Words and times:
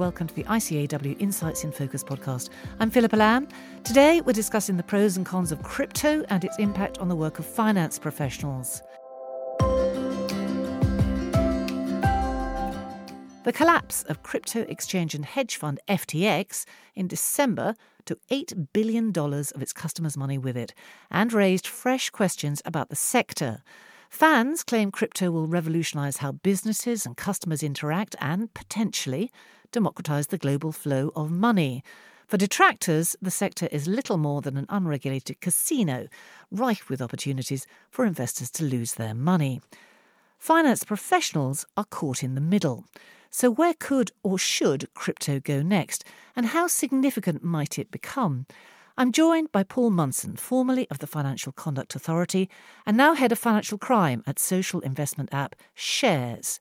welcome 0.00 0.26
to 0.26 0.34
the 0.34 0.44
ICAEW 0.44 1.20
Insights 1.20 1.62
in 1.62 1.70
Focus 1.70 2.02
podcast. 2.02 2.48
I'm 2.78 2.90
Philippa 2.90 3.16
Lamb. 3.16 3.46
Today, 3.84 4.22
we're 4.22 4.32
discussing 4.32 4.78
the 4.78 4.82
pros 4.82 5.18
and 5.18 5.26
cons 5.26 5.52
of 5.52 5.62
crypto 5.62 6.24
and 6.30 6.42
its 6.42 6.58
impact 6.58 6.96
on 7.00 7.10
the 7.10 7.14
work 7.14 7.38
of 7.38 7.44
finance 7.44 7.98
professionals. 7.98 8.80
The 13.44 13.52
collapse 13.52 14.02
of 14.04 14.22
crypto 14.22 14.62
exchange 14.70 15.14
and 15.14 15.26
hedge 15.26 15.56
fund 15.56 15.80
FTX 15.86 16.64
in 16.94 17.06
December 17.06 17.74
took 18.06 18.26
$8 18.28 18.68
billion 18.72 19.12
of 19.14 19.60
its 19.60 19.74
customers' 19.74 20.16
money 20.16 20.38
with 20.38 20.56
it 20.56 20.72
and 21.10 21.30
raised 21.30 21.66
fresh 21.66 22.08
questions 22.08 22.62
about 22.64 22.88
the 22.88 22.96
sector. 22.96 23.62
Fans 24.10 24.64
claim 24.64 24.90
crypto 24.90 25.30
will 25.30 25.46
revolutionize 25.46 26.16
how 26.16 26.32
businesses 26.32 27.06
and 27.06 27.16
customers 27.16 27.62
interact 27.62 28.16
and, 28.20 28.52
potentially, 28.52 29.30
democratize 29.70 30.26
the 30.26 30.36
global 30.36 30.72
flow 30.72 31.12
of 31.14 31.30
money. 31.30 31.84
For 32.26 32.36
detractors, 32.36 33.14
the 33.22 33.30
sector 33.30 33.68
is 33.70 33.86
little 33.86 34.18
more 34.18 34.42
than 34.42 34.56
an 34.56 34.66
unregulated 34.68 35.40
casino, 35.40 36.08
rife 36.50 36.90
with 36.90 37.00
opportunities 37.00 37.68
for 37.88 38.04
investors 38.04 38.50
to 38.52 38.64
lose 38.64 38.94
their 38.94 39.14
money. 39.14 39.60
Finance 40.38 40.82
professionals 40.82 41.64
are 41.76 41.84
caught 41.84 42.24
in 42.24 42.34
the 42.34 42.40
middle. 42.40 42.84
So, 43.30 43.48
where 43.48 43.74
could 43.74 44.10
or 44.24 44.38
should 44.38 44.92
crypto 44.92 45.38
go 45.38 45.62
next, 45.62 46.04
and 46.34 46.46
how 46.46 46.66
significant 46.66 47.44
might 47.44 47.78
it 47.78 47.92
become? 47.92 48.46
I'm 49.00 49.12
joined 49.12 49.50
by 49.50 49.62
Paul 49.62 49.88
Munson, 49.88 50.36
formerly 50.36 50.86
of 50.90 50.98
the 50.98 51.06
Financial 51.06 51.52
Conduct 51.52 51.94
Authority 51.94 52.50
and 52.84 52.98
now 52.98 53.14
head 53.14 53.32
of 53.32 53.38
financial 53.38 53.78
crime 53.78 54.22
at 54.26 54.38
social 54.38 54.80
investment 54.80 55.30
app 55.32 55.56
Shares. 55.74 56.60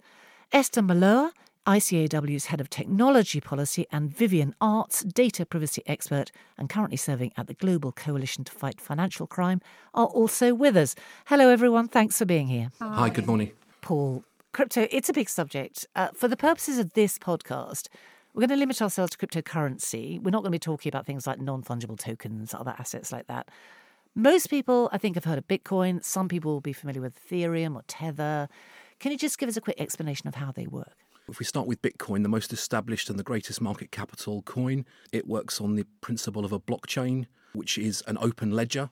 Esther 0.53 0.81
Mallowah, 0.81 1.33
ICAEW's 1.67 2.45
head 2.45 2.61
of 2.61 2.69
technology 2.69 3.41
policy, 3.41 3.87
and 3.91 4.09
Vivienne 4.09 4.55
Artz, 4.61 5.05
data 5.13 5.45
privacy 5.45 5.83
expert 5.85 6.31
and 6.57 6.69
currently 6.69 6.95
serving 6.95 7.33
at 7.35 7.47
the 7.47 7.55
Global 7.55 7.91
Coalition 7.91 8.45
to 8.45 8.53
Fight 8.53 8.79
Financial 8.79 9.27
Crime, 9.27 9.59
are 9.93 10.07
also 10.07 10.53
with 10.53 10.77
us. 10.77 10.95
Hello, 11.25 11.49
everyone. 11.49 11.89
Thanks 11.89 12.17
for 12.19 12.23
being 12.23 12.47
here. 12.47 12.71
Hi, 12.79 12.87
Hi 12.87 13.09
good 13.09 13.27
morning. 13.27 13.51
Paul, 13.81 14.23
crypto, 14.53 14.87
it's 14.91 15.09
a 15.09 15.13
big 15.13 15.27
subject. 15.27 15.85
Uh, 15.93 16.07
for 16.13 16.29
the 16.29 16.37
purposes 16.37 16.79
of 16.79 16.93
this 16.93 17.19
podcast, 17.19 17.89
we're 18.33 18.41
going 18.41 18.49
to 18.49 18.55
limit 18.55 18.81
ourselves 18.81 19.15
to 19.15 19.17
cryptocurrency. 19.17 20.21
We're 20.21 20.31
not 20.31 20.39
going 20.39 20.51
to 20.51 20.55
be 20.55 20.59
talking 20.59 20.89
about 20.89 21.05
things 21.05 21.25
like 21.25 21.39
non 21.39 21.63
fungible 21.63 21.97
tokens, 21.97 22.53
other 22.53 22.75
assets 22.77 23.11
like 23.11 23.27
that. 23.27 23.49
Most 24.15 24.49
people, 24.49 24.89
I 24.91 24.97
think, 24.97 25.15
have 25.15 25.25
heard 25.25 25.37
of 25.37 25.47
Bitcoin. 25.47 26.03
Some 26.03 26.27
people 26.27 26.53
will 26.53 26.61
be 26.61 26.73
familiar 26.73 27.01
with 27.01 27.15
Ethereum 27.27 27.75
or 27.75 27.83
Tether. 27.87 28.49
Can 28.99 29.11
you 29.11 29.17
just 29.17 29.37
give 29.37 29.49
us 29.49 29.57
a 29.57 29.61
quick 29.61 29.79
explanation 29.79 30.27
of 30.27 30.35
how 30.35 30.51
they 30.51 30.67
work? 30.67 30.95
If 31.27 31.39
we 31.39 31.45
start 31.45 31.67
with 31.67 31.81
Bitcoin, 31.81 32.23
the 32.23 32.29
most 32.29 32.51
established 32.51 33.09
and 33.09 33.19
the 33.19 33.23
greatest 33.23 33.61
market 33.61 33.91
capital 33.91 34.41
coin, 34.41 34.85
it 35.11 35.27
works 35.27 35.61
on 35.61 35.75
the 35.75 35.85
principle 36.01 36.43
of 36.43 36.51
a 36.51 36.59
blockchain, 36.59 37.27
which 37.53 37.77
is 37.77 38.03
an 38.07 38.17
open 38.19 38.51
ledger 38.51 38.89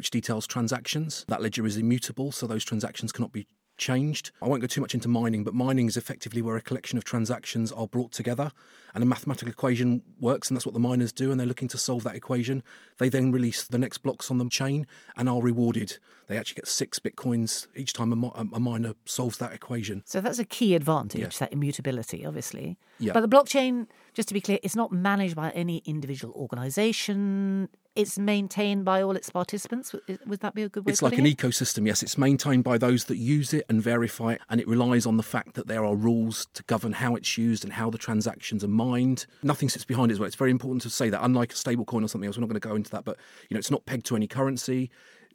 which 0.00 0.10
details 0.10 0.46
transactions. 0.46 1.26
That 1.28 1.42
ledger 1.42 1.66
is 1.66 1.76
immutable, 1.76 2.32
so 2.32 2.46
those 2.46 2.64
transactions 2.64 3.12
cannot 3.12 3.32
be 3.32 3.46
changed. 3.80 4.30
I 4.40 4.46
won't 4.46 4.60
go 4.60 4.68
too 4.68 4.80
much 4.80 4.94
into 4.94 5.08
mining, 5.08 5.42
but 5.42 5.54
mining 5.54 5.88
is 5.88 5.96
effectively 5.96 6.42
where 6.42 6.56
a 6.56 6.60
collection 6.60 6.98
of 6.98 7.04
transactions 7.04 7.72
are 7.72 7.88
brought 7.88 8.12
together 8.12 8.52
and 8.94 9.02
a 9.02 9.06
mathematical 9.06 9.50
equation 9.50 10.02
works, 10.20 10.48
and 10.48 10.56
that's 10.56 10.66
what 10.66 10.74
the 10.74 10.80
miners 10.80 11.12
do, 11.12 11.30
and 11.30 11.40
they're 11.40 11.46
looking 11.46 11.68
to 11.68 11.78
solve 11.78 12.04
that 12.04 12.14
equation. 12.14 12.62
They 12.98 13.08
then 13.08 13.32
release 13.32 13.64
the 13.64 13.78
next 13.78 13.98
blocks 13.98 14.30
on 14.30 14.38
the 14.38 14.48
chain 14.48 14.86
and 15.16 15.28
are 15.28 15.40
rewarded. 15.40 15.98
They 16.26 16.36
actually 16.36 16.56
get 16.56 16.68
six 16.68 16.98
bitcoins 16.98 17.66
each 17.74 17.92
time 17.92 18.12
a, 18.12 18.46
a 18.52 18.60
miner 18.60 18.94
solves 19.04 19.38
that 19.38 19.52
equation. 19.52 20.02
So 20.06 20.20
that's 20.20 20.38
a 20.38 20.44
key 20.44 20.74
advantage, 20.74 21.20
yeah. 21.20 21.28
that 21.40 21.52
immutability, 21.52 22.24
obviously. 22.24 22.78
Yeah. 22.98 23.12
But 23.14 23.22
the 23.22 23.28
blockchain, 23.28 23.86
just 24.14 24.28
to 24.28 24.34
be 24.34 24.40
clear, 24.40 24.58
it's 24.62 24.76
not 24.76 24.92
managed 24.92 25.34
by 25.34 25.50
any 25.50 25.82
individual 25.86 26.32
organization 26.34 27.68
it's 28.00 28.18
maintained 28.18 28.84
by 28.84 29.02
all 29.02 29.16
its 29.16 29.30
participants. 29.30 29.94
Would 30.26 30.40
that 30.40 30.54
be 30.54 30.62
a 30.62 30.68
good 30.68 30.86
way? 30.86 30.92
It's 30.92 31.02
like 31.02 31.18
an 31.18 31.26
it? 31.26 31.36
ecosystem. 31.36 31.86
Yes, 31.86 32.02
it's 32.02 32.16
maintained 32.16 32.64
by 32.64 32.78
those 32.78 33.04
that 33.04 33.16
use 33.16 33.52
it 33.52 33.64
and 33.68 33.82
verify 33.82 34.32
it, 34.32 34.40
and 34.48 34.60
it 34.60 34.66
relies 34.66 35.06
on 35.06 35.16
the 35.16 35.22
fact 35.22 35.54
that 35.54 35.66
there 35.66 35.84
are 35.84 35.94
rules 35.94 36.46
to 36.54 36.62
govern 36.64 36.92
how 36.92 37.14
it's 37.14 37.36
used 37.36 37.64
and 37.64 37.72
how 37.72 37.90
the 37.90 37.98
transactions 37.98 38.64
are 38.64 38.68
mined. 38.68 39.26
Nothing 39.42 39.68
sits 39.68 39.84
behind 39.84 40.10
it 40.10 40.14
as 40.14 40.20
well. 40.20 40.26
It's 40.26 40.36
very 40.36 40.50
important 40.50 40.82
to 40.82 40.90
say 40.90 41.10
that. 41.10 41.22
Unlike 41.22 41.52
a 41.52 41.56
stable 41.56 41.84
coin 41.84 42.02
or 42.04 42.08
something 42.08 42.26
else, 42.26 42.36
we're 42.36 42.42
not 42.42 42.48
going 42.48 42.60
to 42.60 42.68
go 42.68 42.74
into 42.74 42.90
that, 42.90 43.04
but 43.04 43.18
you 43.48 43.54
know, 43.54 43.58
it's 43.58 43.70
not 43.70 43.86
pegged 43.86 44.06
to 44.06 44.16
any 44.16 44.26
currency 44.26 44.90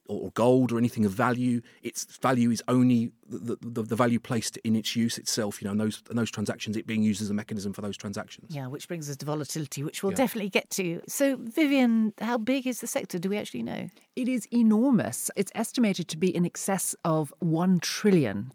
or 0.07 0.31
gold 0.31 0.71
or 0.71 0.77
anything 0.77 1.05
of 1.05 1.11
value. 1.11 1.61
Its 1.81 2.05
value 2.21 2.51
is 2.51 2.63
only 2.67 3.11
the, 3.27 3.57
the, 3.61 3.81
the, 3.81 3.95
value 3.95 4.19
placed 4.19 4.57
in 4.57 4.75
its 4.75 4.95
use 4.95 5.17
itself, 5.17 5.61
you 5.61 5.66
know, 5.66 5.71
and 5.71 5.79
those, 5.79 6.03
and 6.09 6.17
those 6.17 6.29
transactions, 6.29 6.77
it 6.77 6.85
being 6.85 7.01
used 7.01 7.21
as 7.21 7.29
a 7.29 7.33
mechanism 7.33 7.73
for 7.73 7.81
those 7.81 7.97
transactions. 7.97 8.53
Yeah, 8.53 8.67
which 8.67 8.88
brings 8.88 9.09
us 9.09 9.17
to 9.17 9.25
volatility, 9.25 9.83
which 9.83 10.03
we'll 10.03 10.11
yeah. 10.11 10.17
definitely 10.17 10.49
get 10.49 10.69
to. 10.71 11.01
So, 11.07 11.38
Vivienne, 11.38 12.13
how 12.19 12.38
big 12.38 12.67
is 12.67 12.81
the 12.81 12.88
sector? 12.88 13.17
Do 13.17 13.29
we 13.29 13.38
actually 13.38 13.63
know? 13.63 13.89
It 14.16 14.27
is 14.27 14.47
enormous. 14.53 15.31
It's 15.35 15.51
estimated 15.55 16.07
to 16.09 16.17
be 16.17 16.35
in 16.35 16.45
excess 16.45 16.95
of 17.03 17.33
$1 17.43 17.81
trillion 17.81 18.51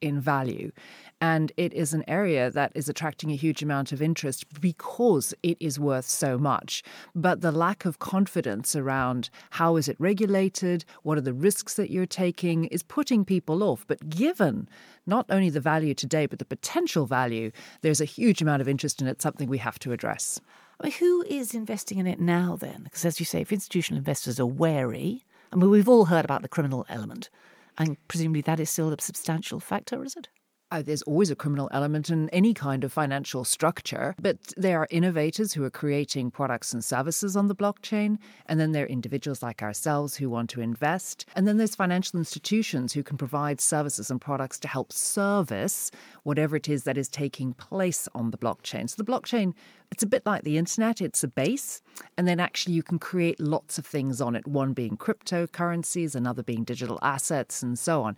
in 0.00 0.20
value. 0.20 0.72
And 1.20 1.50
it 1.56 1.72
is 1.72 1.94
an 1.94 2.04
area 2.06 2.48
that 2.50 2.70
is 2.76 2.88
attracting 2.88 3.32
a 3.32 3.36
huge 3.36 3.60
amount 3.60 3.90
of 3.90 4.00
interest 4.00 4.44
because 4.60 5.34
it 5.42 5.56
is 5.58 5.78
worth 5.78 6.04
so 6.04 6.38
much. 6.38 6.84
But 7.14 7.40
the 7.40 7.50
lack 7.50 7.84
of 7.84 7.98
confidence 7.98 8.76
around 8.76 9.28
how 9.50 9.76
is 9.76 9.88
it 9.88 9.96
regulated, 9.98 10.84
what 11.02 11.18
are 11.18 11.22
the 11.22 11.32
risks 11.32 11.74
that 11.74 11.90
you're 11.90 12.06
taking, 12.06 12.66
is 12.66 12.84
putting 12.84 13.24
people 13.24 13.64
off. 13.64 13.84
But 13.88 14.08
given 14.08 14.68
not 15.06 15.26
only 15.28 15.50
the 15.50 15.60
value 15.60 15.94
today, 15.94 16.26
but 16.26 16.38
the 16.38 16.44
potential 16.44 17.04
value, 17.04 17.50
there's 17.80 18.00
a 18.00 18.04
huge 18.04 18.40
amount 18.40 18.62
of 18.62 18.68
interest 18.68 19.00
in 19.00 19.08
it, 19.08 19.20
something 19.20 19.48
we 19.48 19.58
have 19.58 19.78
to 19.80 19.92
address. 19.92 20.40
I 20.80 20.84
mean, 20.84 20.92
who 20.92 21.24
is 21.28 21.54
investing 21.54 21.98
in 21.98 22.06
it 22.06 22.20
now 22.20 22.54
then? 22.54 22.82
Because 22.84 23.04
as 23.04 23.18
you 23.18 23.26
say, 23.26 23.40
if 23.40 23.50
institutional 23.50 23.98
investors 23.98 24.38
are 24.38 24.46
wary, 24.46 25.24
I 25.52 25.56
mean, 25.56 25.70
we've 25.70 25.88
all 25.88 26.04
heard 26.04 26.24
about 26.24 26.42
the 26.42 26.48
criminal 26.48 26.86
element, 26.88 27.30
and 27.76 27.96
presumably 28.06 28.42
that 28.42 28.60
is 28.60 28.70
still 28.70 28.92
a 28.92 29.00
substantial 29.00 29.58
factor, 29.58 30.04
is 30.04 30.14
it? 30.14 30.28
Uh, 30.70 30.82
there's 30.82 31.02
always 31.02 31.30
a 31.30 31.36
criminal 31.36 31.70
element 31.72 32.10
in 32.10 32.28
any 32.28 32.52
kind 32.52 32.84
of 32.84 32.92
financial 32.92 33.42
structure, 33.42 34.14
but 34.20 34.36
there 34.56 34.78
are 34.78 34.86
innovators 34.90 35.54
who 35.54 35.64
are 35.64 35.70
creating 35.70 36.30
products 36.30 36.74
and 36.74 36.84
services 36.84 37.36
on 37.36 37.48
the 37.48 37.54
blockchain. 37.54 38.18
And 38.46 38.60
then 38.60 38.72
there 38.72 38.84
are 38.84 38.88
individuals 38.88 39.42
like 39.42 39.62
ourselves 39.62 40.16
who 40.16 40.28
want 40.28 40.50
to 40.50 40.60
invest. 40.60 41.24
And 41.34 41.48
then 41.48 41.56
there's 41.56 41.74
financial 41.74 42.18
institutions 42.18 42.92
who 42.92 43.02
can 43.02 43.16
provide 43.16 43.62
services 43.62 44.10
and 44.10 44.20
products 44.20 44.58
to 44.60 44.68
help 44.68 44.92
service 44.92 45.90
whatever 46.24 46.56
it 46.56 46.68
is 46.68 46.84
that 46.84 46.98
is 46.98 47.08
taking 47.08 47.54
place 47.54 48.06
on 48.14 48.30
the 48.30 48.38
blockchain. 48.38 48.90
So 48.90 49.02
the 49.02 49.10
blockchain, 49.10 49.54
it's 49.90 50.02
a 50.02 50.06
bit 50.06 50.26
like 50.26 50.44
the 50.44 50.58
internet, 50.58 51.00
it's 51.00 51.24
a 51.24 51.28
base. 51.28 51.80
And 52.18 52.28
then 52.28 52.40
actually 52.40 52.74
you 52.74 52.82
can 52.82 52.98
create 52.98 53.40
lots 53.40 53.78
of 53.78 53.86
things 53.86 54.20
on 54.20 54.36
it, 54.36 54.46
one 54.46 54.74
being 54.74 54.98
cryptocurrencies, 54.98 56.14
another 56.14 56.42
being 56.42 56.64
digital 56.64 56.98
assets, 57.00 57.62
and 57.62 57.78
so 57.78 58.02
on 58.02 58.16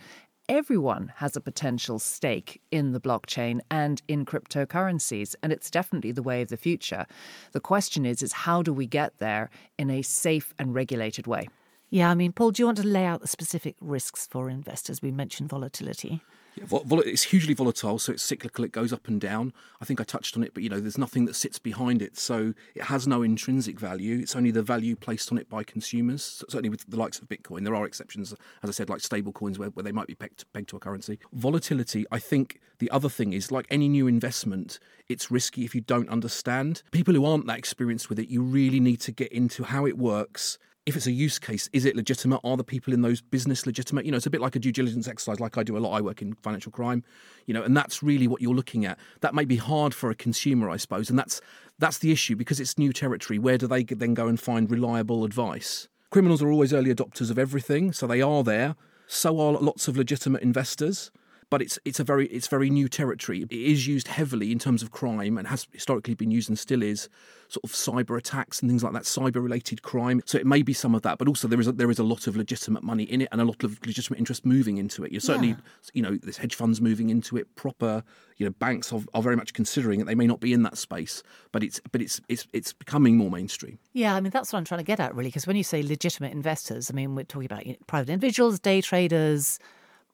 everyone 0.50 1.12
has 1.18 1.36
a 1.36 1.40
potential 1.40 2.00
stake 2.00 2.60
in 2.72 2.90
the 2.90 3.00
blockchain 3.00 3.60
and 3.70 4.02
in 4.08 4.26
cryptocurrencies 4.26 5.36
and 5.44 5.52
it's 5.52 5.70
definitely 5.70 6.10
the 6.10 6.24
way 6.24 6.42
of 6.42 6.48
the 6.48 6.56
future. 6.56 7.06
The 7.52 7.60
question 7.60 8.04
is 8.04 8.20
is 8.20 8.32
how 8.32 8.60
do 8.60 8.72
we 8.72 8.86
get 8.86 9.16
there 9.18 9.48
in 9.78 9.90
a 9.90 10.02
safe 10.02 10.52
and 10.58 10.74
regulated 10.74 11.28
way? 11.28 11.48
Yeah 11.88 12.10
i 12.10 12.14
mean 12.14 12.32
paul 12.32 12.50
do 12.50 12.62
you 12.62 12.66
want 12.66 12.78
to 12.78 12.86
lay 12.86 13.04
out 13.04 13.20
the 13.20 13.28
specific 13.28 13.76
risks 13.80 14.26
for 14.26 14.50
investors? 14.50 15.00
We 15.00 15.12
mentioned 15.12 15.48
volatility 15.48 16.20
yeah, 16.56 16.64
vol- 16.66 17.00
it's 17.00 17.24
hugely 17.24 17.54
volatile, 17.54 17.98
so 17.98 18.12
it's 18.12 18.22
cyclical. 18.22 18.64
It 18.64 18.72
goes 18.72 18.92
up 18.92 19.08
and 19.08 19.20
down. 19.20 19.52
I 19.80 19.84
think 19.84 20.00
I 20.00 20.04
touched 20.04 20.36
on 20.36 20.42
it, 20.42 20.54
but 20.54 20.62
you 20.62 20.68
know, 20.68 20.80
there's 20.80 20.98
nothing 20.98 21.24
that 21.26 21.36
sits 21.36 21.58
behind 21.58 22.02
it, 22.02 22.18
so 22.18 22.54
it 22.74 22.84
has 22.84 23.06
no 23.06 23.22
intrinsic 23.22 23.78
value. 23.78 24.18
It's 24.18 24.36
only 24.36 24.50
the 24.50 24.62
value 24.62 24.96
placed 24.96 25.32
on 25.32 25.38
it 25.38 25.48
by 25.48 25.64
consumers. 25.64 26.44
Certainly, 26.48 26.70
with 26.70 26.84
the 26.88 26.96
likes 26.96 27.18
of 27.18 27.28
Bitcoin, 27.28 27.64
there 27.64 27.74
are 27.74 27.86
exceptions, 27.86 28.32
as 28.62 28.70
I 28.70 28.72
said, 28.72 28.88
like 28.88 29.00
stable 29.00 29.32
coins 29.32 29.58
where, 29.58 29.70
where 29.70 29.84
they 29.84 29.92
might 29.92 30.06
be 30.06 30.14
pegged, 30.14 30.44
pegged 30.52 30.68
to 30.70 30.76
a 30.76 30.80
currency. 30.80 31.18
Volatility. 31.32 32.04
I 32.10 32.18
think 32.18 32.60
the 32.78 32.90
other 32.90 33.08
thing 33.08 33.32
is 33.32 33.52
like 33.52 33.66
any 33.70 33.88
new 33.88 34.06
investment, 34.06 34.78
it's 35.08 35.30
risky 35.30 35.64
if 35.64 35.74
you 35.74 35.80
don't 35.80 36.08
understand. 36.08 36.82
People 36.90 37.14
who 37.14 37.24
aren't 37.24 37.46
that 37.46 37.58
experienced 37.58 38.08
with 38.08 38.18
it, 38.18 38.28
you 38.28 38.42
really 38.42 38.80
need 38.80 39.00
to 39.02 39.12
get 39.12 39.32
into 39.32 39.64
how 39.64 39.86
it 39.86 39.98
works 39.98 40.58
if 40.90 40.96
it's 40.96 41.06
a 41.06 41.12
use 41.12 41.38
case, 41.38 41.70
is 41.72 41.84
it 41.84 41.94
legitimate? 41.94 42.40
Are 42.42 42.56
the 42.56 42.64
people 42.64 42.92
in 42.92 43.00
those 43.00 43.20
business 43.20 43.64
legitimate? 43.64 44.04
You 44.04 44.10
know, 44.10 44.16
it's 44.16 44.26
a 44.26 44.30
bit 44.30 44.40
like 44.40 44.56
a 44.56 44.58
due 44.58 44.72
diligence 44.72 45.06
exercise, 45.06 45.38
like 45.38 45.56
I 45.56 45.62
do 45.62 45.76
a 45.76 45.78
lot. 45.78 45.92
I 45.92 46.00
work 46.00 46.20
in 46.20 46.34
financial 46.34 46.72
crime, 46.72 47.04
you 47.46 47.54
know, 47.54 47.62
and 47.62 47.76
that's 47.76 48.02
really 48.02 48.26
what 48.26 48.42
you're 48.42 48.54
looking 48.54 48.84
at. 48.84 48.98
That 49.20 49.32
may 49.32 49.44
be 49.44 49.56
hard 49.56 49.94
for 49.94 50.10
a 50.10 50.14
consumer, 50.16 50.68
I 50.68 50.76
suppose, 50.76 51.08
and 51.08 51.18
that's 51.18 51.40
that's 51.78 51.98
the 51.98 52.10
issue 52.10 52.34
because 52.34 52.58
it's 52.58 52.76
new 52.76 52.92
territory. 52.92 53.38
Where 53.38 53.56
do 53.56 53.66
they 53.66 53.84
then 53.84 54.14
go 54.14 54.26
and 54.26 54.38
find 54.38 54.70
reliable 54.70 55.24
advice? 55.24 55.88
Criminals 56.10 56.42
are 56.42 56.50
always 56.50 56.74
early 56.74 56.92
adopters 56.92 57.30
of 57.30 57.38
everything, 57.38 57.92
so 57.92 58.06
they 58.08 58.20
are 58.20 58.42
there. 58.42 58.74
So 59.06 59.38
are 59.40 59.52
lots 59.52 59.86
of 59.86 59.96
legitimate 59.96 60.42
investors. 60.42 61.12
But 61.50 61.60
it's 61.60 61.78
it's 61.84 61.98
a 61.98 62.04
very 62.04 62.26
it's 62.28 62.46
very 62.46 62.70
new 62.70 62.88
territory. 62.88 63.42
It 63.42 63.52
is 63.52 63.86
used 63.86 64.08
heavily 64.08 64.52
in 64.52 64.58
terms 64.58 64.82
of 64.82 64.92
crime 64.92 65.36
and 65.36 65.48
has 65.48 65.66
historically 65.72 66.14
been 66.14 66.30
used 66.30 66.48
and 66.48 66.58
still 66.58 66.82
is 66.82 67.08
sort 67.48 67.64
of 67.64 67.72
cyber 67.72 68.16
attacks 68.16 68.60
and 68.60 68.70
things 68.70 68.84
like 68.84 68.92
that, 68.92 69.02
cyber 69.02 69.42
related 69.42 69.82
crime. 69.82 70.22
So 70.24 70.38
it 70.38 70.46
may 70.46 70.62
be 70.62 70.72
some 70.72 70.94
of 70.94 71.02
that, 71.02 71.18
but 71.18 71.26
also 71.26 71.48
there 71.48 71.58
is 71.58 71.66
a, 71.66 71.72
there 71.72 71.90
is 71.90 71.98
a 71.98 72.04
lot 72.04 72.28
of 72.28 72.36
legitimate 72.36 72.84
money 72.84 73.02
in 73.02 73.20
it 73.20 73.28
and 73.32 73.40
a 73.40 73.44
lot 73.44 73.64
of 73.64 73.84
legitimate 73.84 74.18
interest 74.18 74.46
moving 74.46 74.78
into 74.78 75.04
it. 75.04 75.10
You're 75.10 75.20
certainly 75.20 75.48
yeah. 75.48 75.56
you 75.92 76.02
know 76.02 76.16
there's 76.22 76.36
hedge 76.36 76.54
funds 76.54 76.80
moving 76.80 77.10
into 77.10 77.36
it. 77.36 77.54
Proper 77.56 78.04
you 78.36 78.46
know 78.46 78.52
banks 78.52 78.92
are, 78.92 79.00
are 79.12 79.22
very 79.22 79.36
much 79.36 79.52
considering 79.52 80.00
it. 80.00 80.06
They 80.06 80.14
may 80.14 80.28
not 80.28 80.38
be 80.38 80.52
in 80.52 80.62
that 80.62 80.78
space, 80.78 81.24
but 81.50 81.64
it's 81.64 81.80
but 81.90 82.00
it's 82.00 82.20
it's 82.28 82.46
it's 82.52 82.72
becoming 82.72 83.16
more 83.16 83.30
mainstream. 83.30 83.80
Yeah, 83.92 84.14
I 84.14 84.20
mean 84.20 84.30
that's 84.30 84.52
what 84.52 84.60
I'm 84.60 84.64
trying 84.64 84.80
to 84.80 84.84
get 84.84 85.00
at 85.00 85.16
really, 85.16 85.28
because 85.28 85.48
when 85.48 85.56
you 85.56 85.64
say 85.64 85.82
legitimate 85.82 86.32
investors, 86.32 86.90
I 86.90 86.94
mean 86.94 87.16
we're 87.16 87.24
talking 87.24 87.46
about 87.46 87.66
you 87.66 87.72
know, 87.72 87.78
private 87.88 88.12
individuals, 88.12 88.60
day 88.60 88.80
traders 88.80 89.58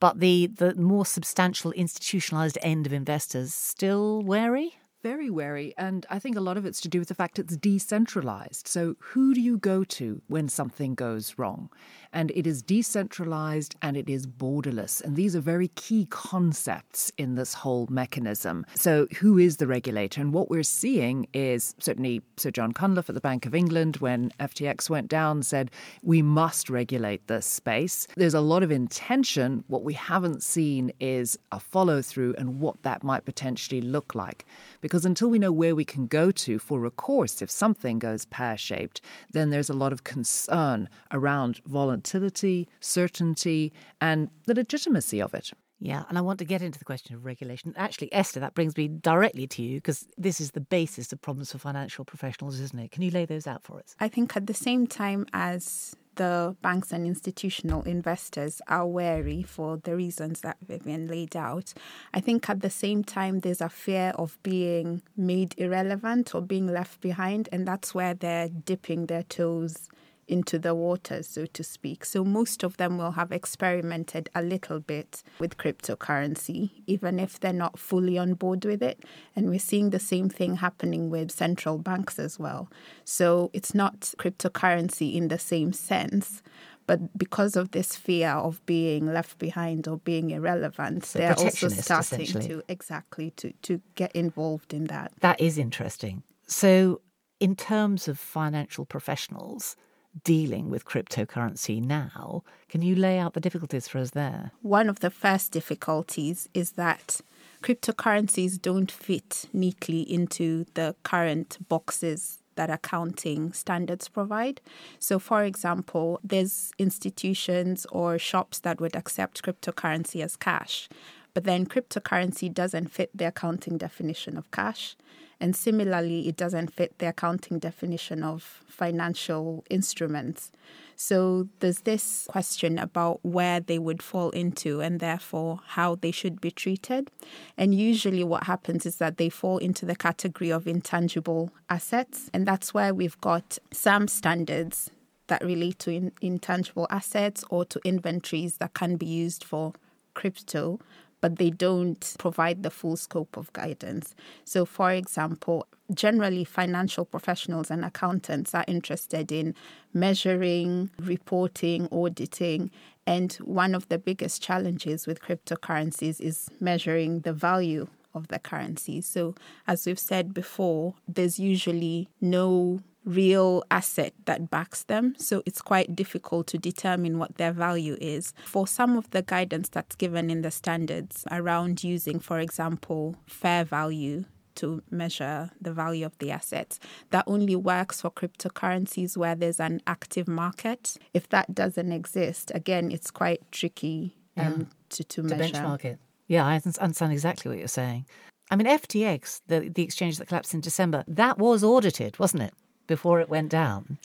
but 0.00 0.20
the, 0.20 0.46
the 0.46 0.74
more 0.74 1.06
substantial 1.06 1.72
institutionalized 1.72 2.58
end 2.62 2.86
of 2.86 2.92
investors 2.92 3.54
still 3.54 4.22
wary? 4.22 4.78
very 5.02 5.30
wary. 5.30 5.72
And 5.78 6.04
I 6.10 6.18
think 6.18 6.36
a 6.36 6.40
lot 6.40 6.56
of 6.56 6.66
it's 6.66 6.80
to 6.80 6.88
do 6.88 6.98
with 6.98 7.06
the 7.06 7.14
fact 7.14 7.38
it's 7.38 7.56
decentralized. 7.56 8.66
So, 8.66 8.96
who 8.98 9.34
do 9.34 9.40
you 9.40 9.56
go 9.56 9.84
to 9.84 10.20
when 10.26 10.48
something 10.48 10.96
goes 10.96 11.38
wrong? 11.38 11.70
And 12.16 12.32
it 12.34 12.46
is 12.46 12.62
decentralized 12.62 13.76
and 13.82 13.94
it 13.94 14.08
is 14.08 14.26
borderless. 14.26 15.04
And 15.04 15.16
these 15.16 15.36
are 15.36 15.40
very 15.40 15.68
key 15.68 16.06
concepts 16.08 17.12
in 17.18 17.34
this 17.34 17.52
whole 17.52 17.86
mechanism. 17.90 18.64
So, 18.74 19.06
who 19.18 19.36
is 19.36 19.58
the 19.58 19.66
regulator? 19.66 20.22
And 20.22 20.32
what 20.32 20.48
we're 20.48 20.62
seeing 20.62 21.26
is 21.34 21.74
certainly 21.78 22.22
Sir 22.38 22.50
John 22.50 22.72
Cunliffe 22.72 23.10
at 23.10 23.14
the 23.14 23.20
Bank 23.20 23.44
of 23.44 23.54
England, 23.54 23.98
when 23.98 24.30
FTX 24.40 24.88
went 24.88 25.08
down, 25.08 25.42
said, 25.42 25.70
we 26.02 26.22
must 26.22 26.70
regulate 26.70 27.26
this 27.26 27.44
space. 27.44 28.06
There's 28.16 28.32
a 28.32 28.40
lot 28.40 28.62
of 28.62 28.70
intention. 28.70 29.62
What 29.66 29.84
we 29.84 29.92
haven't 29.92 30.42
seen 30.42 30.92
is 30.98 31.38
a 31.52 31.60
follow 31.60 32.00
through 32.00 32.34
and 32.38 32.60
what 32.60 32.82
that 32.82 33.02
might 33.02 33.26
potentially 33.26 33.82
look 33.82 34.14
like. 34.14 34.46
Because 34.80 35.04
until 35.04 35.28
we 35.28 35.38
know 35.38 35.52
where 35.52 35.74
we 35.74 35.84
can 35.84 36.06
go 36.06 36.30
to 36.30 36.58
for 36.58 36.80
recourse 36.80 37.42
if 37.42 37.50
something 37.50 37.98
goes 37.98 38.24
pear 38.24 38.56
shaped, 38.56 39.02
then 39.32 39.50
there's 39.50 39.68
a 39.68 39.74
lot 39.74 39.92
of 39.92 40.04
concern 40.04 40.88
around 41.12 41.60
volatility, 42.06 42.68
certainty, 42.80 43.72
and 44.00 44.30
the 44.46 44.54
legitimacy 44.54 45.20
of 45.20 45.34
it. 45.34 45.52
Yeah, 45.78 46.04
and 46.08 46.16
I 46.16 46.22
want 46.22 46.38
to 46.38 46.46
get 46.46 46.62
into 46.62 46.78
the 46.78 46.86
question 46.86 47.14
of 47.14 47.26
regulation. 47.26 47.74
Actually, 47.76 48.12
Esther, 48.12 48.40
that 48.40 48.54
brings 48.54 48.76
me 48.78 48.88
directly 48.88 49.46
to 49.48 49.62
you 49.62 49.76
because 49.76 50.06
this 50.16 50.40
is 50.40 50.52
the 50.52 50.60
basis 50.60 51.12
of 51.12 51.20
problems 51.20 51.52
for 51.52 51.58
financial 51.58 52.04
professionals, 52.04 52.58
isn't 52.60 52.78
it? 52.78 52.90
Can 52.92 53.02
you 53.02 53.10
lay 53.10 53.26
those 53.26 53.46
out 53.46 53.62
for 53.62 53.78
us? 53.78 53.94
I 54.00 54.08
think 54.08 54.36
at 54.36 54.46
the 54.46 54.54
same 54.54 54.86
time 54.86 55.26
as 55.34 55.94
the 56.14 56.56
banks 56.62 56.92
and 56.92 57.06
institutional 57.06 57.82
investors 57.82 58.62
are 58.68 58.86
wary 58.86 59.42
for 59.42 59.76
the 59.76 59.94
reasons 59.94 60.40
that 60.40 60.56
Vivienne 60.66 61.08
laid 61.08 61.36
out. 61.36 61.74
I 62.14 62.20
think 62.20 62.48
at 62.48 62.62
the 62.62 62.70
same 62.70 63.04
time, 63.04 63.40
there's 63.40 63.60
a 63.60 63.68
fear 63.68 64.14
of 64.14 64.38
being 64.42 65.02
made 65.14 65.54
irrelevant 65.58 66.34
or 66.34 66.40
being 66.40 66.68
left 66.68 67.02
behind, 67.02 67.50
and 67.52 67.68
that's 67.68 67.94
where 67.94 68.14
they're 68.14 68.48
dipping 68.48 69.06
their 69.06 69.24
toes 69.24 69.90
into 70.28 70.58
the 70.58 70.74
waters, 70.74 71.28
so 71.28 71.46
to 71.46 71.62
speak. 71.62 72.04
So 72.04 72.24
most 72.24 72.62
of 72.62 72.76
them 72.76 72.98
will 72.98 73.12
have 73.12 73.32
experimented 73.32 74.28
a 74.34 74.42
little 74.42 74.80
bit 74.80 75.22
with 75.38 75.56
cryptocurrency, 75.56 76.70
even 76.86 77.18
if 77.18 77.38
they're 77.38 77.52
not 77.52 77.78
fully 77.78 78.18
on 78.18 78.34
board 78.34 78.64
with 78.64 78.82
it. 78.82 79.04
And 79.34 79.48
we're 79.48 79.58
seeing 79.58 79.90
the 79.90 80.00
same 80.00 80.28
thing 80.28 80.56
happening 80.56 81.10
with 81.10 81.30
central 81.30 81.78
banks 81.78 82.18
as 82.18 82.38
well. 82.38 82.68
So 83.04 83.50
it's 83.52 83.74
not 83.74 84.00
cryptocurrency 84.18 85.14
in 85.14 85.28
the 85.28 85.38
same 85.38 85.72
sense. 85.72 86.42
But 86.86 87.18
because 87.18 87.56
of 87.56 87.72
this 87.72 87.96
fear 87.96 88.30
of 88.30 88.64
being 88.64 89.12
left 89.12 89.38
behind 89.38 89.88
or 89.88 89.98
being 89.98 90.30
irrelevant, 90.30 91.04
so 91.04 91.18
they're 91.18 91.34
also 91.34 91.68
starting 91.68 92.26
to 92.26 92.62
exactly 92.68 93.32
to, 93.32 93.52
to 93.62 93.80
get 93.96 94.12
involved 94.12 94.72
in 94.72 94.84
that. 94.84 95.12
That 95.20 95.40
is 95.40 95.58
interesting. 95.58 96.22
So 96.46 97.00
in 97.40 97.56
terms 97.56 98.06
of 98.06 98.20
financial 98.20 98.84
professionals, 98.84 99.76
dealing 100.24 100.70
with 100.70 100.84
cryptocurrency 100.84 101.82
now. 101.82 102.42
Can 102.68 102.82
you 102.82 102.94
lay 102.94 103.18
out 103.18 103.34
the 103.34 103.40
difficulties 103.40 103.88
for 103.88 103.98
us 103.98 104.10
there? 104.10 104.52
One 104.62 104.88
of 104.88 105.00
the 105.00 105.10
first 105.10 105.52
difficulties 105.52 106.48
is 106.54 106.72
that 106.72 107.20
cryptocurrencies 107.62 108.60
don't 108.60 108.90
fit 108.90 109.46
neatly 109.52 110.00
into 110.00 110.66
the 110.74 110.94
current 111.02 111.58
boxes 111.68 112.38
that 112.56 112.70
accounting 112.70 113.52
standards 113.52 114.08
provide. 114.08 114.60
So, 114.98 115.18
for 115.18 115.44
example, 115.44 116.20
there's 116.24 116.72
institutions 116.78 117.86
or 117.92 118.18
shops 118.18 118.60
that 118.60 118.80
would 118.80 118.96
accept 118.96 119.42
cryptocurrency 119.42 120.24
as 120.24 120.36
cash, 120.36 120.88
but 121.34 121.44
then 121.44 121.66
cryptocurrency 121.66 122.52
doesn't 122.52 122.88
fit 122.88 123.10
the 123.14 123.28
accounting 123.28 123.78
definition 123.78 124.36
of 124.36 124.50
cash. 124.50 124.96
And 125.40 125.54
similarly, 125.54 126.28
it 126.28 126.36
doesn't 126.36 126.72
fit 126.72 126.98
the 126.98 127.08
accounting 127.08 127.58
definition 127.58 128.22
of 128.22 128.62
financial 128.66 129.64
instruments. 129.68 130.50
So 130.96 131.48
there's 131.60 131.80
this 131.80 132.26
question 132.30 132.78
about 132.78 133.20
where 133.22 133.60
they 133.60 133.78
would 133.78 134.02
fall 134.02 134.30
into 134.30 134.80
and 134.80 134.98
therefore 134.98 135.60
how 135.66 135.96
they 135.96 136.10
should 136.10 136.40
be 136.40 136.50
treated. 136.50 137.10
And 137.58 137.74
usually, 137.74 138.24
what 138.24 138.44
happens 138.44 138.86
is 138.86 138.96
that 138.96 139.18
they 139.18 139.28
fall 139.28 139.58
into 139.58 139.84
the 139.84 139.96
category 139.96 140.50
of 140.50 140.66
intangible 140.66 141.50
assets. 141.68 142.30
And 142.32 142.46
that's 142.46 142.72
where 142.72 142.94
we've 142.94 143.20
got 143.20 143.58
some 143.72 144.08
standards 144.08 144.90
that 145.26 145.44
relate 145.44 145.78
to 145.80 145.90
in- 145.90 146.12
intangible 146.22 146.86
assets 146.88 147.44
or 147.50 147.64
to 147.66 147.80
inventories 147.84 148.56
that 148.56 148.72
can 148.72 148.96
be 148.96 149.06
used 149.06 149.44
for 149.44 149.74
crypto 150.14 150.80
but 151.26 151.38
they 151.38 151.50
don't 151.50 152.14
provide 152.20 152.62
the 152.62 152.70
full 152.70 152.96
scope 152.96 153.36
of 153.36 153.52
guidance. 153.52 154.14
So, 154.44 154.64
for 154.64 154.92
example, 154.92 155.66
generally 155.92 156.44
financial 156.44 157.04
professionals 157.04 157.68
and 157.68 157.84
accountants 157.84 158.54
are 158.54 158.64
interested 158.68 159.32
in 159.32 159.56
measuring, 159.92 160.88
reporting, 161.00 161.88
auditing. 161.90 162.70
And 163.08 163.32
one 163.42 163.74
of 163.74 163.88
the 163.88 163.98
biggest 163.98 164.40
challenges 164.40 165.08
with 165.08 165.20
cryptocurrencies 165.20 166.20
is 166.20 166.48
measuring 166.60 167.22
the 167.22 167.32
value 167.32 167.88
of 168.14 168.28
the 168.28 168.38
currency. 168.38 169.00
So, 169.00 169.34
as 169.66 169.84
we've 169.84 169.98
said 169.98 170.32
before, 170.32 170.94
there's 171.08 171.40
usually 171.40 172.08
no 172.20 172.82
real 173.06 173.62
asset 173.70 174.12
that 174.26 174.50
backs 174.50 174.82
them. 174.84 175.14
So 175.16 175.42
it's 175.46 175.62
quite 175.62 175.96
difficult 175.96 176.48
to 176.48 176.58
determine 176.58 177.18
what 177.18 177.36
their 177.36 177.52
value 177.52 177.96
is. 178.00 178.34
For 178.44 178.66
some 178.66 178.98
of 178.98 179.08
the 179.10 179.22
guidance 179.22 179.68
that's 179.70 179.96
given 179.96 180.28
in 180.28 180.42
the 180.42 180.50
standards 180.50 181.24
around 181.30 181.82
using, 181.82 182.18
for 182.18 182.40
example, 182.40 183.16
fair 183.26 183.64
value 183.64 184.24
to 184.56 184.82
measure 184.90 185.50
the 185.60 185.72
value 185.72 186.04
of 186.04 186.18
the 186.18 186.30
assets. 186.30 186.80
That 187.10 187.24
only 187.26 187.54
works 187.54 188.00
for 188.00 188.10
cryptocurrencies 188.10 189.16
where 189.16 189.34
there's 189.34 189.60
an 189.60 189.82
active 189.86 190.26
market. 190.26 190.96
If 191.14 191.28
that 191.28 191.54
doesn't 191.54 191.92
exist, 191.92 192.50
again, 192.54 192.90
it's 192.90 193.10
quite 193.10 193.40
tricky 193.52 194.16
um, 194.36 194.44
yeah. 194.44 194.64
to, 194.90 195.04
to, 195.04 195.22
to 195.22 195.22
measure. 195.22 195.54
benchmark 195.54 195.84
it. 195.84 195.98
Yeah, 196.26 196.44
I 196.44 196.54
understand 196.80 197.12
exactly 197.12 197.50
what 197.50 197.58
you're 197.58 197.68
saying. 197.68 198.06
I 198.50 198.56
mean, 198.56 198.66
FTX, 198.66 199.42
the, 199.46 199.68
the 199.68 199.82
exchange 199.82 200.18
that 200.18 200.28
collapsed 200.28 200.54
in 200.54 200.60
December, 200.60 201.04
that 201.06 201.38
was 201.38 201.62
audited, 201.62 202.18
wasn't 202.18 202.44
it? 202.44 202.54
Before 202.86 203.20
it 203.20 203.28
went 203.28 203.50
down. 203.50 203.98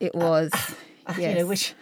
It 0.00 0.14
was, 0.14 0.50
uh, 1.06 1.14
yes. 1.16 1.18
you 1.18 1.34
know, 1.34 1.46
which 1.46 1.74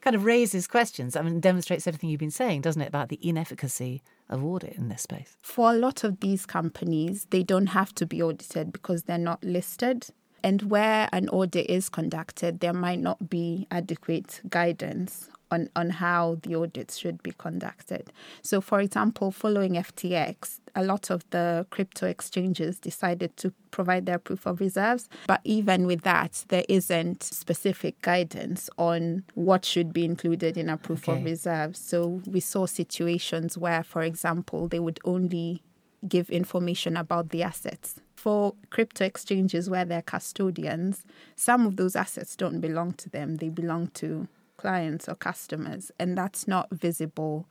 kind 0.00 0.14
of 0.16 0.24
raises 0.24 0.66
questions. 0.66 1.16
I 1.16 1.22
mean, 1.22 1.40
demonstrates 1.40 1.86
everything 1.86 2.10
you've 2.10 2.20
been 2.20 2.30
saying, 2.30 2.62
doesn't 2.62 2.80
it, 2.80 2.88
about 2.88 3.08
the 3.08 3.18
inefficacy 3.22 4.02
of 4.28 4.44
audit 4.44 4.74
in 4.74 4.88
this 4.88 5.02
space? 5.02 5.36
For 5.42 5.70
a 5.70 5.76
lot 5.76 6.04
of 6.04 6.20
these 6.20 6.46
companies, 6.46 7.26
they 7.30 7.42
don't 7.42 7.68
have 7.68 7.94
to 7.96 8.06
be 8.06 8.22
audited 8.22 8.72
because 8.72 9.04
they're 9.04 9.18
not 9.18 9.42
listed. 9.42 10.06
And 10.42 10.62
where 10.62 11.08
an 11.12 11.28
audit 11.30 11.68
is 11.68 11.88
conducted, 11.88 12.60
there 12.60 12.72
might 12.72 13.00
not 13.00 13.28
be 13.28 13.66
adequate 13.70 14.40
guidance 14.48 15.28
on, 15.50 15.68
on 15.74 15.90
how 15.90 16.38
the 16.42 16.54
audits 16.54 16.96
should 16.96 17.22
be 17.22 17.32
conducted. 17.32 18.12
So, 18.42 18.60
for 18.60 18.80
example, 18.80 19.30
following 19.30 19.74
FTX, 19.74 20.60
a 20.74 20.84
lot 20.84 21.10
of 21.10 21.28
the 21.30 21.66
crypto 21.70 22.06
exchanges 22.06 22.78
decided 22.78 23.36
to 23.38 23.52
provide 23.70 24.06
their 24.06 24.18
proof 24.18 24.46
of 24.46 24.60
reserves. 24.60 25.08
But 25.26 25.40
even 25.44 25.86
with 25.86 26.02
that, 26.02 26.44
there 26.48 26.64
isn't 26.68 27.22
specific 27.22 28.00
guidance 28.02 28.68
on 28.78 29.24
what 29.34 29.64
should 29.64 29.92
be 29.92 30.04
included 30.04 30.56
in 30.56 30.68
a 30.68 30.76
proof 30.76 31.08
okay. 31.08 31.18
of 31.18 31.24
reserves. 31.24 31.78
So, 31.78 32.22
we 32.26 32.40
saw 32.40 32.66
situations 32.66 33.56
where, 33.56 33.82
for 33.82 34.02
example, 34.02 34.68
they 34.68 34.80
would 34.80 35.00
only 35.04 35.62
give 36.06 36.30
information 36.30 36.96
about 36.96 37.30
the 37.30 37.42
assets. 37.42 38.00
For 38.14 38.54
crypto 38.70 39.04
exchanges 39.04 39.70
where 39.70 39.84
they're 39.84 40.02
custodians, 40.02 41.04
some 41.36 41.66
of 41.66 41.76
those 41.76 41.96
assets 41.96 42.36
don't 42.36 42.60
belong 42.60 42.92
to 42.94 43.10
them, 43.10 43.36
they 43.36 43.48
belong 43.48 43.88
to 43.94 44.28
clients 44.58 45.08
or 45.08 45.14
customers, 45.14 45.90
and 45.98 46.18
that's 46.18 46.46
not 46.46 46.68
visible 46.70 47.46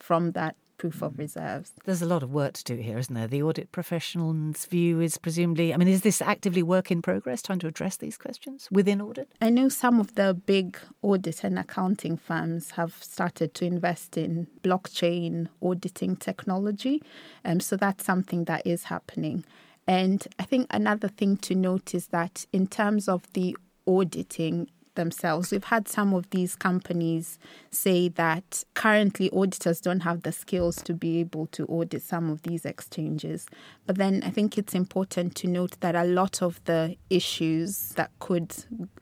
from 0.00 0.32
that 0.32 0.56
proof 0.78 1.02
of 1.02 1.18
reserves. 1.18 1.72
There's 1.84 2.02
a 2.02 2.06
lot 2.06 2.22
of 2.22 2.30
work 2.30 2.52
to 2.54 2.64
do 2.64 2.76
here, 2.76 2.98
isn't 2.98 3.14
there? 3.14 3.26
The 3.26 3.42
audit 3.42 3.72
professional's 3.72 4.66
view 4.66 5.00
is 5.00 5.18
presumably, 5.18 5.72
I 5.72 5.76
mean, 5.76 5.88
is 5.88 6.02
this 6.02 6.20
actively 6.20 6.62
work 6.62 6.90
in 6.90 7.02
progress 7.02 7.42
trying 7.42 7.60
to 7.60 7.66
address 7.66 7.96
these 7.96 8.16
questions 8.18 8.68
within 8.70 9.00
audit? 9.00 9.32
I 9.40 9.50
know 9.50 9.68
some 9.68 10.00
of 10.00 10.14
the 10.14 10.34
big 10.34 10.78
audit 11.02 11.44
and 11.44 11.58
accounting 11.58 12.16
firms 12.16 12.72
have 12.72 13.02
started 13.02 13.54
to 13.54 13.64
invest 13.64 14.16
in 14.16 14.48
blockchain 14.62 15.48
auditing 15.62 16.16
technology. 16.16 17.02
Um, 17.44 17.60
so 17.60 17.76
that's 17.76 18.04
something 18.04 18.44
that 18.44 18.66
is 18.66 18.84
happening. 18.84 19.44
And 19.86 20.26
I 20.38 20.42
think 20.42 20.66
another 20.70 21.08
thing 21.08 21.36
to 21.38 21.54
note 21.54 21.94
is 21.94 22.08
that 22.08 22.44
in 22.52 22.66
terms 22.66 23.08
of 23.08 23.32
the 23.32 23.56
auditing, 23.86 24.68
themselves. 24.96 25.50
We've 25.50 25.64
had 25.64 25.88
some 25.88 26.12
of 26.12 26.28
these 26.30 26.56
companies 26.56 27.38
say 27.70 28.08
that 28.08 28.64
currently 28.74 29.30
auditors 29.30 29.80
don't 29.80 30.00
have 30.00 30.22
the 30.22 30.32
skills 30.32 30.76
to 30.82 30.94
be 30.94 31.20
able 31.20 31.46
to 31.48 31.64
audit 31.66 32.02
some 32.02 32.30
of 32.30 32.42
these 32.42 32.64
exchanges. 32.64 33.46
But 33.86 33.96
then 33.96 34.22
I 34.24 34.30
think 34.30 34.58
it's 34.58 34.74
important 34.74 35.36
to 35.36 35.46
note 35.46 35.78
that 35.80 35.94
a 35.94 36.04
lot 36.04 36.42
of 36.42 36.60
the 36.64 36.96
issues 37.08 37.90
that 37.90 38.10
could 38.18 38.54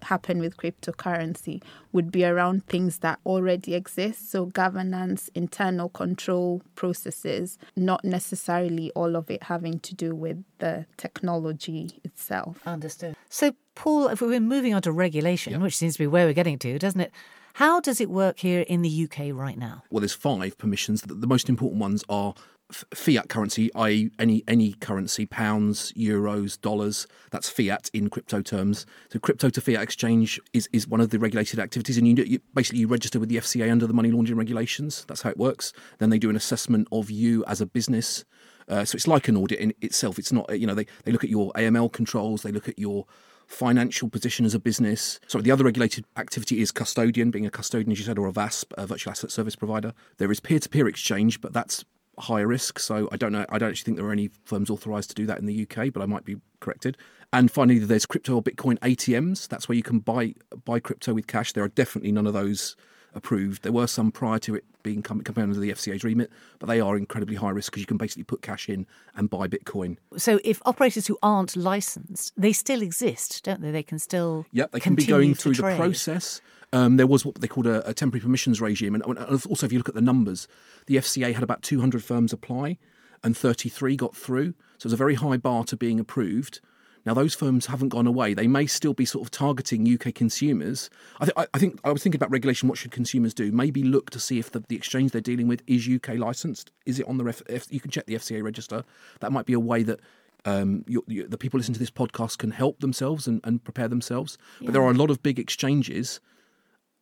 happen 0.02 0.38
with 0.38 0.56
cryptocurrency 0.56 1.62
would 1.92 2.12
be 2.12 2.24
around 2.24 2.66
things 2.66 2.98
that 2.98 3.18
already 3.24 3.74
exist. 3.74 4.30
So, 4.30 4.46
governance, 4.46 5.30
internal 5.34 5.88
control 5.88 6.60
processes, 6.74 7.58
not 7.76 8.04
necessarily 8.04 8.90
all 8.94 9.16
of 9.16 9.30
it 9.30 9.44
having 9.44 9.78
to 9.80 9.94
do 9.94 10.14
with 10.14 10.44
the 10.58 10.86
technology 10.96 12.00
itself. 12.04 12.58
Understood. 12.66 13.16
So, 13.28 13.54
Paul, 13.74 14.08
if 14.08 14.20
we're 14.20 14.40
moving 14.40 14.74
on 14.74 14.82
to 14.82 14.92
regulation, 14.92 15.52
yep. 15.52 15.62
which 15.62 15.76
seems 15.76 15.94
to 15.94 15.98
be 15.98 16.06
where 16.06 16.26
we're 16.26 16.32
getting 16.32 16.58
to, 16.60 16.78
doesn't 16.78 17.00
it? 17.00 17.12
How 17.54 17.80
does 17.80 18.00
it 18.00 18.10
work 18.10 18.40
here 18.40 18.62
in 18.62 18.82
the 18.82 19.04
UK 19.04 19.32
right 19.32 19.56
now? 19.56 19.84
Well, 19.90 20.00
there's 20.00 20.14
five 20.14 20.58
permissions. 20.58 21.02
The 21.02 21.26
most 21.26 21.48
important 21.48 21.80
ones 21.80 22.02
are 22.08 22.34
fiat 22.72 23.28
currency, 23.28 23.72
i.e., 23.74 24.10
any 24.18 24.42
any 24.48 24.72
currency, 24.72 25.26
pounds, 25.26 25.92
euros, 25.92 26.60
dollars. 26.60 27.06
That's 27.30 27.48
fiat 27.48 27.90
in 27.92 28.10
crypto 28.10 28.42
terms. 28.42 28.86
So, 29.12 29.18
crypto 29.18 29.50
to 29.50 29.60
fiat 29.60 29.82
exchange 29.82 30.40
is, 30.52 30.68
is 30.72 30.88
one 30.88 31.00
of 31.00 31.10
the 31.10 31.18
regulated 31.18 31.60
activities, 31.60 31.98
and 31.98 32.06
you, 32.06 32.24
you 32.24 32.40
basically 32.54 32.80
you 32.80 32.88
register 32.88 33.20
with 33.20 33.28
the 33.28 33.36
FCA 33.36 33.70
under 33.70 33.86
the 33.86 33.94
money 33.94 34.10
laundering 34.10 34.38
regulations. 34.38 35.04
That's 35.06 35.22
how 35.22 35.30
it 35.30 35.38
works. 35.38 35.72
Then 35.98 36.10
they 36.10 36.18
do 36.18 36.30
an 36.30 36.36
assessment 36.36 36.88
of 36.90 37.10
you 37.10 37.44
as 37.46 37.60
a 37.60 37.66
business. 37.66 38.24
Uh, 38.66 38.84
so 38.84 38.96
it's 38.96 39.06
like 39.06 39.28
an 39.28 39.36
audit 39.36 39.58
in 39.58 39.74
itself. 39.82 40.18
It's 40.18 40.32
not 40.32 40.58
you 40.58 40.66
know 40.66 40.74
they 40.74 40.86
they 41.04 41.12
look 41.12 41.24
at 41.24 41.30
your 41.30 41.52
AML 41.52 41.92
controls, 41.92 42.42
they 42.42 42.52
look 42.52 42.68
at 42.68 42.78
your 42.78 43.06
financial 43.46 44.08
position 44.08 44.44
as 44.44 44.54
a 44.54 44.58
business. 44.58 45.20
So 45.26 45.40
the 45.40 45.50
other 45.50 45.64
regulated 45.64 46.04
activity 46.16 46.60
is 46.60 46.70
custodian, 46.72 47.30
being 47.30 47.46
a 47.46 47.50
custodian, 47.50 47.92
as 47.92 47.98
you 47.98 48.04
said, 48.04 48.18
or 48.18 48.26
a 48.26 48.32
VASP, 48.32 48.72
a 48.76 48.86
virtual 48.86 49.10
asset 49.10 49.30
service 49.30 49.56
provider. 49.56 49.92
There 50.18 50.30
is 50.30 50.40
peer-to-peer 50.40 50.88
exchange, 50.88 51.40
but 51.40 51.52
that's 51.52 51.84
higher 52.18 52.46
risk. 52.46 52.78
So 52.78 53.08
I 53.12 53.16
don't 53.16 53.32
know. 53.32 53.44
I 53.48 53.58
don't 53.58 53.70
actually 53.70 53.84
think 53.84 53.96
there 53.96 54.06
are 54.06 54.12
any 54.12 54.30
firms 54.44 54.70
authorised 54.70 55.10
to 55.10 55.14
do 55.14 55.26
that 55.26 55.38
in 55.38 55.46
the 55.46 55.62
UK, 55.62 55.92
but 55.92 56.02
I 56.02 56.06
might 56.06 56.24
be 56.24 56.36
corrected. 56.60 56.96
And 57.32 57.50
finally, 57.50 57.78
there's 57.78 58.06
crypto 58.06 58.36
or 58.36 58.42
Bitcoin 58.42 58.78
ATMs. 58.78 59.48
That's 59.48 59.68
where 59.68 59.76
you 59.76 59.82
can 59.82 59.98
buy 59.98 60.34
buy 60.64 60.78
crypto 60.78 61.14
with 61.14 61.26
cash. 61.26 61.52
There 61.52 61.64
are 61.64 61.68
definitely 61.68 62.12
none 62.12 62.26
of 62.26 62.32
those 62.32 62.76
approved. 63.14 63.62
There 63.62 63.72
were 63.72 63.86
some 63.86 64.10
prior 64.10 64.38
to 64.40 64.54
it 64.54 64.64
being 64.82 65.02
coming 65.02 65.24
under 65.36 65.58
the 65.58 65.70
FCA's 65.70 66.04
remit, 66.04 66.30
but 66.58 66.66
they 66.66 66.80
are 66.80 66.96
incredibly 66.96 67.36
high 67.36 67.50
risk 67.50 67.72
because 67.72 67.80
you 67.80 67.86
can 67.86 67.96
basically 67.96 68.24
put 68.24 68.42
cash 68.42 68.68
in 68.68 68.86
and 69.16 69.30
buy 69.30 69.48
Bitcoin. 69.48 69.96
So 70.16 70.40
if 70.44 70.60
operators 70.66 71.06
who 71.06 71.18
aren't 71.22 71.56
licensed, 71.56 72.32
they 72.36 72.52
still 72.52 72.82
exist, 72.82 73.44
don't 73.44 73.60
they? 73.62 73.70
They 73.70 73.82
can 73.82 73.98
still 73.98 74.46
yep, 74.52 74.72
they 74.72 74.80
can 74.80 74.94
be 74.94 75.06
going 75.06 75.34
through 75.34 75.54
the 75.54 75.62
process. 75.76 76.40
Um, 76.72 76.96
there 76.96 77.06
was 77.06 77.24
what 77.24 77.36
they 77.36 77.46
called 77.46 77.66
a, 77.66 77.88
a 77.88 77.94
temporary 77.94 78.20
permissions 78.22 78.60
regime, 78.60 78.94
and 78.94 79.02
also 79.04 79.64
if 79.64 79.72
you 79.72 79.78
look 79.78 79.88
at 79.88 79.94
the 79.94 80.00
numbers, 80.00 80.48
the 80.86 80.96
FCA 80.96 81.32
had 81.32 81.42
about 81.42 81.62
200 81.62 82.02
firms 82.02 82.32
apply, 82.32 82.78
and 83.22 83.36
33 83.36 83.96
got 83.96 84.14
through. 84.14 84.54
So 84.78 84.88
it's 84.88 84.92
a 84.92 84.96
very 84.96 85.14
high 85.14 85.36
bar 85.36 85.64
to 85.64 85.76
being 85.76 85.98
approved. 85.98 86.60
Now, 87.06 87.12
those 87.14 87.34
firms 87.34 87.66
haven't 87.66 87.90
gone 87.90 88.06
away. 88.06 88.32
They 88.32 88.46
may 88.46 88.66
still 88.66 88.94
be 88.94 89.04
sort 89.04 89.26
of 89.26 89.30
targeting 89.30 89.86
UK 89.92 90.14
consumers. 90.14 90.88
I, 91.20 91.26
th- 91.26 91.48
I 91.52 91.58
think 91.58 91.78
I 91.84 91.92
was 91.92 92.02
thinking 92.02 92.18
about 92.18 92.30
regulation. 92.30 92.68
What 92.68 92.78
should 92.78 92.92
consumers 92.92 93.34
do? 93.34 93.52
Maybe 93.52 93.82
look 93.82 94.10
to 94.10 94.20
see 94.20 94.38
if 94.38 94.50
the, 94.50 94.64
the 94.68 94.76
exchange 94.76 95.12
they're 95.12 95.20
dealing 95.20 95.46
with 95.46 95.62
is 95.66 95.88
UK 95.88 96.16
licensed. 96.16 96.70
Is 96.86 96.98
it 96.98 97.06
on 97.06 97.18
the 97.18 97.24
ref? 97.24 97.42
If 97.48 97.70
you 97.70 97.80
can 97.80 97.90
check 97.90 98.06
the 98.06 98.14
FCA 98.14 98.42
register. 98.42 98.84
That 99.20 99.32
might 99.32 99.46
be 99.46 99.52
a 99.52 99.60
way 99.60 99.82
that 99.82 100.00
um, 100.46 100.84
you, 100.86 101.04
you, 101.06 101.26
the 101.26 101.38
people 101.38 101.58
listening 101.58 101.74
to 101.74 101.80
this 101.80 101.90
podcast 101.90 102.38
can 102.38 102.50
help 102.50 102.80
themselves 102.80 103.26
and, 103.26 103.40
and 103.44 103.62
prepare 103.62 103.88
themselves. 103.88 104.38
Yeah. 104.60 104.66
But 104.66 104.72
there 104.72 104.82
are 104.82 104.90
a 104.90 104.94
lot 104.94 105.10
of 105.10 105.22
big 105.22 105.38
exchanges 105.38 106.20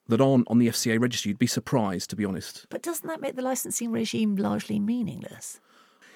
that 0.08 0.20
aren't 0.20 0.50
on 0.50 0.58
the 0.58 0.68
FCA 0.68 1.00
register. 1.00 1.28
You'd 1.28 1.38
be 1.38 1.46
surprised, 1.46 2.10
to 2.10 2.16
be 2.16 2.24
honest. 2.24 2.66
But 2.70 2.82
doesn't 2.82 3.06
that 3.06 3.20
make 3.20 3.36
the 3.36 3.42
licensing 3.42 3.90
regime 3.90 4.36
largely 4.36 4.78
meaningless? 4.78 5.60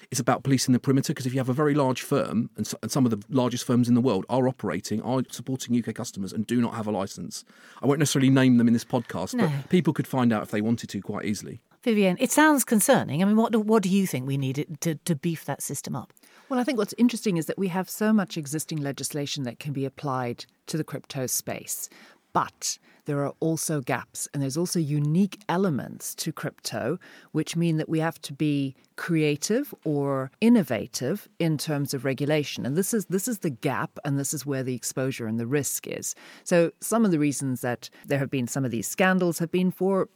It's 0.09 0.19
about 0.19 0.43
policing 0.43 0.71
the 0.73 0.79
perimeter 0.79 1.13
because 1.13 1.25
if 1.25 1.33
you 1.33 1.39
have 1.39 1.49
a 1.49 1.53
very 1.53 1.73
large 1.73 2.01
firm, 2.01 2.49
and, 2.55 2.65
so, 2.65 2.77
and, 2.81 2.91
some 2.91 3.05
of 3.05 3.11
the 3.11 3.21
largest 3.29 3.65
firms 3.65 3.89
in 3.89 3.93
the 3.93 4.01
world 4.01 4.25
are 4.29 4.47
operating, 4.47 5.01
are 5.01 5.21
supporting 5.29 5.77
UK 5.77 5.93
customers 5.93 6.31
and 6.31 6.47
do 6.47 6.61
not 6.61 6.75
have 6.75 6.87
a 6.87 6.91
license, 6.91 7.43
I 7.81 7.87
won't 7.87 7.99
necessarily 7.99 8.29
name 8.29 8.57
them 8.57 8.67
in 8.67 8.73
this 8.73 8.85
podcast, 8.85 9.33
no. 9.33 9.47
but 9.47 9.69
people 9.69 9.93
could 9.93 10.07
find 10.07 10.31
out 10.31 10.43
if 10.43 10.51
they 10.51 10.61
wanted 10.61 10.89
to 10.89 11.01
quite 11.01 11.25
easily. 11.25 11.61
Vivienne, 11.83 12.17
it 12.19 12.31
sounds 12.31 12.63
concerning. 12.63 13.21
I 13.21 13.25
mean, 13.25 13.35
what 13.37 13.51
do, 13.51 13.59
what 13.59 13.83
do 13.83 13.89
you 13.89 14.07
think 14.07 14.27
we 14.27 14.37
need 14.37 14.77
to, 14.81 14.95
to 14.95 15.15
beef 15.15 15.45
that 15.45 15.61
system 15.61 15.95
up? 15.95 16.13
Well, 16.49 16.59
I 16.59 16.63
think 16.63 16.77
what's 16.77 16.93
interesting 16.97 17.37
is 17.37 17.45
that 17.47 17.57
we 17.57 17.67
have 17.67 17.89
so 17.89 18.13
much 18.13 18.37
existing 18.37 18.79
legislation 18.79 19.43
that 19.43 19.59
can 19.59 19.73
be 19.73 19.85
applied 19.85 20.45
to 20.67 20.77
the 20.77 20.83
crypto 20.83 21.27
space. 21.27 21.89
But 22.37 22.77
there 23.05 23.25
are 23.25 23.33
also 23.39 23.81
gaps 23.81 24.27
and 24.31 24.43
there's 24.43 24.57
also 24.57 24.77
unique 24.77 25.41
elements 25.49 26.13
to 26.13 26.31
crypto, 26.31 26.99
which 27.31 27.55
mean 27.55 27.77
that 27.77 27.89
we 27.89 27.99
have 27.99 28.21
to 28.21 28.31
be 28.31 28.75
creative 28.95 29.73
or 29.83 30.29
innovative 30.39 31.27
in 31.39 31.57
terms 31.57 31.95
of 31.95 32.05
regulation. 32.05 32.63
And 32.63 32.75
this 32.75 32.93
is 32.93 33.07
this 33.07 33.27
is 33.27 33.39
the 33.39 33.49
gap 33.49 33.97
and 34.05 34.19
this 34.19 34.35
is 34.35 34.45
where 34.45 34.61
the 34.61 34.75
exposure 34.75 35.25
and 35.25 35.39
the 35.39 35.47
risk 35.47 35.87
is. 35.87 36.13
So 36.43 36.71
some 36.79 37.05
of 37.05 37.09
the 37.09 37.17
reasons 37.17 37.61
that 37.61 37.89
there 38.05 38.19
have 38.19 38.29
been 38.29 38.47
some 38.47 38.65
of 38.65 38.69
these 38.69 38.87
scandals 38.87 39.39
have 39.39 39.51
been 39.51 39.71
for 39.71 40.07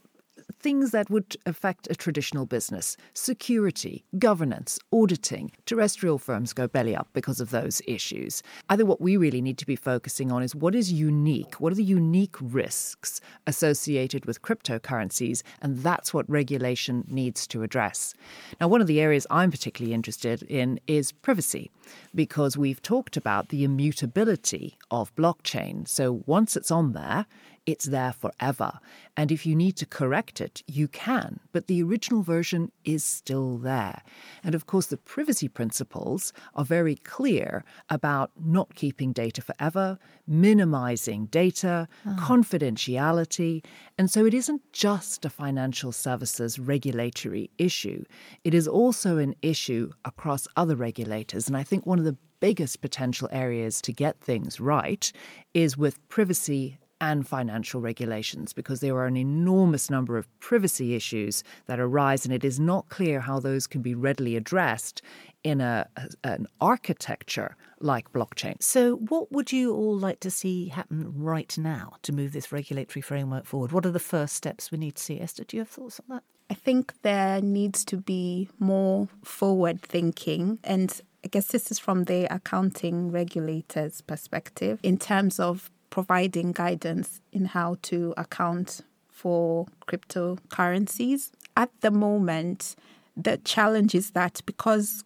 things 0.62 0.92
that 0.92 1.10
would 1.10 1.36
affect 1.44 1.88
a 1.90 1.94
traditional 1.94 2.46
business 2.46 2.96
security, 3.14 4.04
governance, 4.18 4.78
auditing. 4.92 5.50
Terrestrial 5.66 6.18
firms 6.18 6.52
go 6.52 6.68
belly 6.68 6.94
up 6.94 7.08
because 7.12 7.40
of 7.40 7.50
those 7.50 7.82
issues. 7.86 8.42
I 8.68 8.76
think 8.76 8.88
what 8.88 9.00
we 9.00 9.16
really 9.16 9.42
need 9.42 9.58
to 9.58 9.66
be 9.66 9.76
focusing 9.76 10.30
on 10.30 10.42
is 10.42 10.54
what 10.54 10.74
is 10.74 10.92
unique? 10.92 11.60
What 11.60 11.72
are 11.72 11.76
the 11.76 11.82
unique 11.82 12.36
risks 12.40 13.20
associated 13.46 14.24
with 14.24 14.42
cryptocurrencies? 14.42 15.42
And 15.60 15.78
that's 15.78 16.14
what 16.14 16.30
regulation 16.30 17.04
needs 17.08 17.46
to 17.48 17.62
address. 17.62 18.14
Now, 18.60 18.68
one 18.68 18.80
of 18.80 18.86
the 18.86 19.00
areas 19.00 19.26
I'm 19.30 19.50
particularly 19.50 19.94
interested 19.94 20.42
in 20.44 20.78
is 20.86 21.10
privacy, 21.10 21.70
because 22.14 22.56
we've 22.56 22.80
talked 22.82 23.16
about 23.16 23.48
the 23.48 23.64
immutability 23.64 24.78
of 24.90 25.14
blockchain. 25.16 25.88
So 25.88 26.22
once 26.26 26.56
it's 26.56 26.70
on 26.70 26.92
there, 26.92 27.26
it's 27.66 27.84
there 27.84 28.12
forever. 28.12 28.80
And 29.16 29.30
if 29.30 29.46
you 29.46 29.54
need 29.54 29.76
to 29.76 29.86
correct 29.86 30.40
it, 30.40 30.62
you 30.66 30.88
can, 30.88 31.40
but 31.52 31.66
the 31.66 31.82
original 31.82 32.22
version 32.22 32.72
is 32.84 33.04
still 33.04 33.58
there. 33.58 34.02
And 34.42 34.54
of 34.54 34.66
course, 34.66 34.86
the 34.86 34.96
privacy 34.96 35.48
principles 35.48 36.32
are 36.54 36.64
very 36.64 36.96
clear 36.96 37.64
about 37.88 38.32
not 38.42 38.74
keeping 38.74 39.12
data 39.12 39.42
forever, 39.42 39.98
minimizing 40.26 41.26
data, 41.26 41.88
oh. 42.06 42.16
confidentiality. 42.18 43.64
And 43.98 44.10
so 44.10 44.24
it 44.24 44.34
isn't 44.34 44.62
just 44.72 45.24
a 45.24 45.30
financial 45.30 45.92
services 45.92 46.58
regulatory 46.58 47.50
issue, 47.58 48.04
it 48.44 48.54
is 48.54 48.66
also 48.66 49.18
an 49.18 49.34
issue 49.42 49.92
across 50.04 50.48
other 50.56 50.74
regulators. 50.74 51.46
And 51.46 51.56
I 51.56 51.62
think 51.62 51.86
one 51.86 51.98
of 51.98 52.04
the 52.04 52.16
biggest 52.40 52.80
potential 52.80 53.28
areas 53.30 53.80
to 53.80 53.92
get 53.92 54.18
things 54.20 54.58
right 54.58 55.12
is 55.54 55.76
with 55.76 56.08
privacy 56.08 56.76
and 57.02 57.26
financial 57.26 57.80
regulations 57.80 58.52
because 58.52 58.78
there 58.78 58.94
are 58.94 59.06
an 59.06 59.16
enormous 59.16 59.90
number 59.90 60.16
of 60.16 60.28
privacy 60.38 60.94
issues 60.94 61.42
that 61.66 61.80
arise, 61.80 62.24
and 62.24 62.32
it 62.32 62.44
is 62.44 62.60
not 62.60 62.88
clear 62.90 63.18
how 63.18 63.40
those 63.40 63.66
can 63.66 63.82
be 63.82 63.92
readily 63.92 64.36
addressed 64.36 65.02
in 65.42 65.60
a, 65.60 65.84
a, 65.96 66.08
an 66.22 66.46
architecture 66.60 67.56
like 67.80 68.12
blockchain. 68.12 68.62
So, 68.62 68.98
what 69.08 69.32
would 69.32 69.50
you 69.50 69.74
all 69.74 69.98
like 69.98 70.20
to 70.20 70.30
see 70.30 70.68
happen 70.68 71.12
right 71.16 71.58
now 71.58 71.94
to 72.02 72.12
move 72.12 72.32
this 72.32 72.52
regulatory 72.52 73.02
framework 73.02 73.46
forward? 73.46 73.72
What 73.72 73.84
are 73.84 73.90
the 73.90 73.98
first 73.98 74.36
steps 74.36 74.70
we 74.70 74.78
need 74.78 74.94
to 74.94 75.02
see? 75.02 75.20
Esther, 75.20 75.42
do 75.42 75.56
you 75.56 75.62
have 75.62 75.70
thoughts 75.70 76.00
on 76.00 76.14
that? 76.14 76.22
I 76.48 76.54
think 76.54 76.94
there 77.02 77.40
needs 77.40 77.84
to 77.86 77.96
be 77.96 78.48
more 78.60 79.08
forward 79.24 79.82
thinking 79.82 80.60
and 80.62 81.00
I 81.24 81.28
guess 81.28 81.46
this 81.48 81.70
is 81.70 81.78
from 81.78 82.04
the 82.04 82.32
accounting 82.34 83.12
regulators' 83.12 84.00
perspective 84.00 84.80
in 84.82 84.98
terms 84.98 85.38
of 85.38 85.70
providing 85.92 86.52
guidance 86.52 87.20
in 87.32 87.44
how 87.44 87.76
to 87.82 88.14
account 88.16 88.80
for 89.10 89.66
cryptocurrencies. 89.86 91.30
At 91.54 91.68
the 91.82 91.90
moment, 91.90 92.74
the 93.14 93.36
challenge 93.44 93.94
is 93.94 94.12
that 94.12 94.40
because 94.46 95.04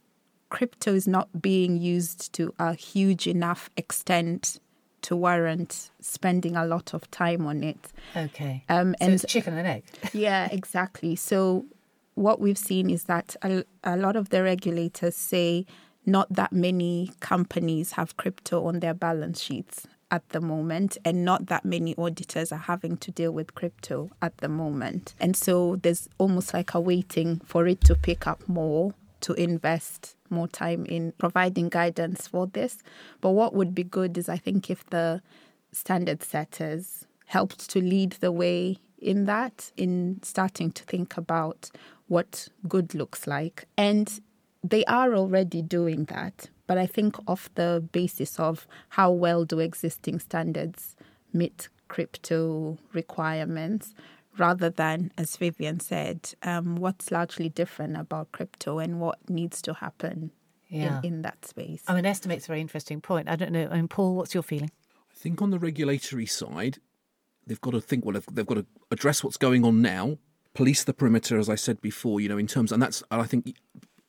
crypto 0.49 0.95
is 0.95 1.09
not 1.09 1.43
being 1.43 1.77
used 1.77 2.33
to 2.35 2.55
a 2.61 2.73
huge 2.73 3.27
enough 3.27 3.69
extent 3.77 4.61
to 5.03 5.17
warrant 5.17 5.91
spending 6.01 6.55
a 6.55 6.65
lot 6.65 6.95
of 6.95 7.11
time 7.11 7.47
on 7.47 7.65
it. 7.65 7.93
Okay. 8.15 8.63
Um, 8.69 8.95
so 9.01 9.05
and 9.07 9.15
it's 9.15 9.25
chicken 9.27 9.59
and 9.59 9.67
egg. 9.67 9.83
yeah, 10.13 10.49
exactly. 10.53 11.17
So 11.17 11.67
what 12.15 12.39
we've 12.39 12.57
seen 12.57 12.91
is 12.91 13.05
that 13.05 13.35
a, 13.43 13.65
a 13.83 13.97
lot 13.97 14.15
of 14.15 14.29
the 14.29 14.45
regulators 14.45 15.17
say 15.17 15.67
not 16.09 16.33
that 16.33 16.53
many 16.53 17.11
companies 17.19 17.93
have 17.93 18.17
crypto 18.17 18.65
on 18.67 18.79
their 18.79 18.95
balance 18.95 19.43
sheets 19.43 19.89
at 20.11 20.29
the 20.29 20.41
moment, 20.41 20.97
and 21.05 21.25
not 21.25 21.47
that 21.47 21.65
many 21.65 21.95
auditors 21.97 22.53
are 22.53 22.59
having 22.59 22.97
to 22.99 23.11
deal 23.11 23.33
with 23.33 23.55
crypto 23.55 24.11
at 24.23 24.37
the 24.39 24.49
moment. 24.49 25.15
And 25.19 25.37
so 25.37 25.77
there's 25.77 26.09
almost 26.19 26.55
like 26.55 26.75
a 26.75 26.81
waiting 26.81 27.41
for 27.45 27.67
it 27.67 27.81
to 27.83 27.95
pick 27.95 28.27
up 28.27 28.49
more 28.49 28.95
to 29.23 29.33
invest 29.35 30.15
more 30.31 30.47
time 30.47 30.87
in 30.87 31.13
providing 31.19 31.69
guidance 31.69 32.29
for 32.29 32.47
this. 32.47 32.79
But 33.21 33.31
what 33.31 33.55
would 33.55 33.75
be 33.75 33.83
good 33.83 34.17
is, 34.19 34.29
I 34.29 34.37
think, 34.37 34.71
if 34.71 34.85
the 34.91 35.23
standard 35.73 36.23
setters 36.23 37.07
helped 37.27 37.69
to 37.71 37.81
lead 37.81 38.13
the 38.21 38.31
way 38.31 38.79
in 38.99 39.25
that, 39.25 39.73
in 39.77 40.21
starting 40.23 40.71
to 40.73 40.85
think 40.85 41.17
about 41.17 41.71
what 42.09 42.49
good 42.69 42.95
looks 42.95 43.27
like. 43.27 43.65
And 43.77 44.21
they 44.63 44.85
are 44.85 45.15
already 45.15 45.63
doing 45.63 46.05
that. 46.05 46.49
But 46.67 46.79
I 46.79 46.87
think 46.87 47.17
off 47.29 47.49
the 47.55 47.87
basis 47.93 48.39
of 48.41 48.67
how 48.91 49.11
well 49.11 49.45
do 49.45 49.61
existing 49.61 50.19
standards 50.21 50.97
meet 51.33 51.69
crypto 51.89 52.77
requirements, 52.93 53.95
rather 54.39 54.69
than, 54.71 55.13
as 55.17 55.37
Vivienne 55.37 55.81
said, 55.81 56.35
um, 56.43 56.77
what's 56.77 57.11
largely 57.11 57.49
different 57.49 57.97
about 57.97 58.33
crypto 58.33 58.79
and 58.79 59.01
what 59.01 59.19
needs 59.31 59.63
to 59.63 59.75
happen 59.75 60.31
Yeah. 60.69 60.99
in, 60.99 61.15
in 61.15 61.23
that 61.23 61.47
space. 61.47 61.83
I 61.87 61.95
mean, 61.95 62.05
estimate's 62.05 62.41
makes 62.41 62.45
a 62.47 62.49
very 62.49 62.61
interesting 62.61 63.01
point. 63.01 63.29
I 63.29 63.37
don't 63.37 63.53
know. 63.53 63.69
I 63.71 63.77
mean, 63.77 63.89
Paul, 63.89 64.17
what's 64.17 64.35
your 64.35 64.43
feeling? 64.43 64.71
I 65.11 65.15
think 65.15 65.41
on 65.41 65.51
the 65.51 65.59
regulatory 65.59 66.27
side, 66.27 66.79
they've 67.47 67.61
got 67.61 67.71
to 67.73 67.81
think 67.81 68.05
well, 68.05 68.15
they've, 68.15 68.27
they've 68.35 68.47
got 68.47 68.57
to 68.57 68.67
address 68.91 69.23
what's 69.23 69.37
going 69.37 69.65
on 69.65 69.81
now, 69.81 70.19
police 70.55 70.83
the 70.85 70.93
perimeter, 70.93 71.39
as 71.39 71.49
I 71.49 71.55
said 71.55 71.81
before. 71.81 72.21
You 72.21 72.29
know, 72.29 72.39
in 72.39 72.47
terms, 72.49 72.73
and 72.73 72.83
that's 72.83 73.03
and 73.11 73.23
I 73.23 73.25
think. 73.27 73.55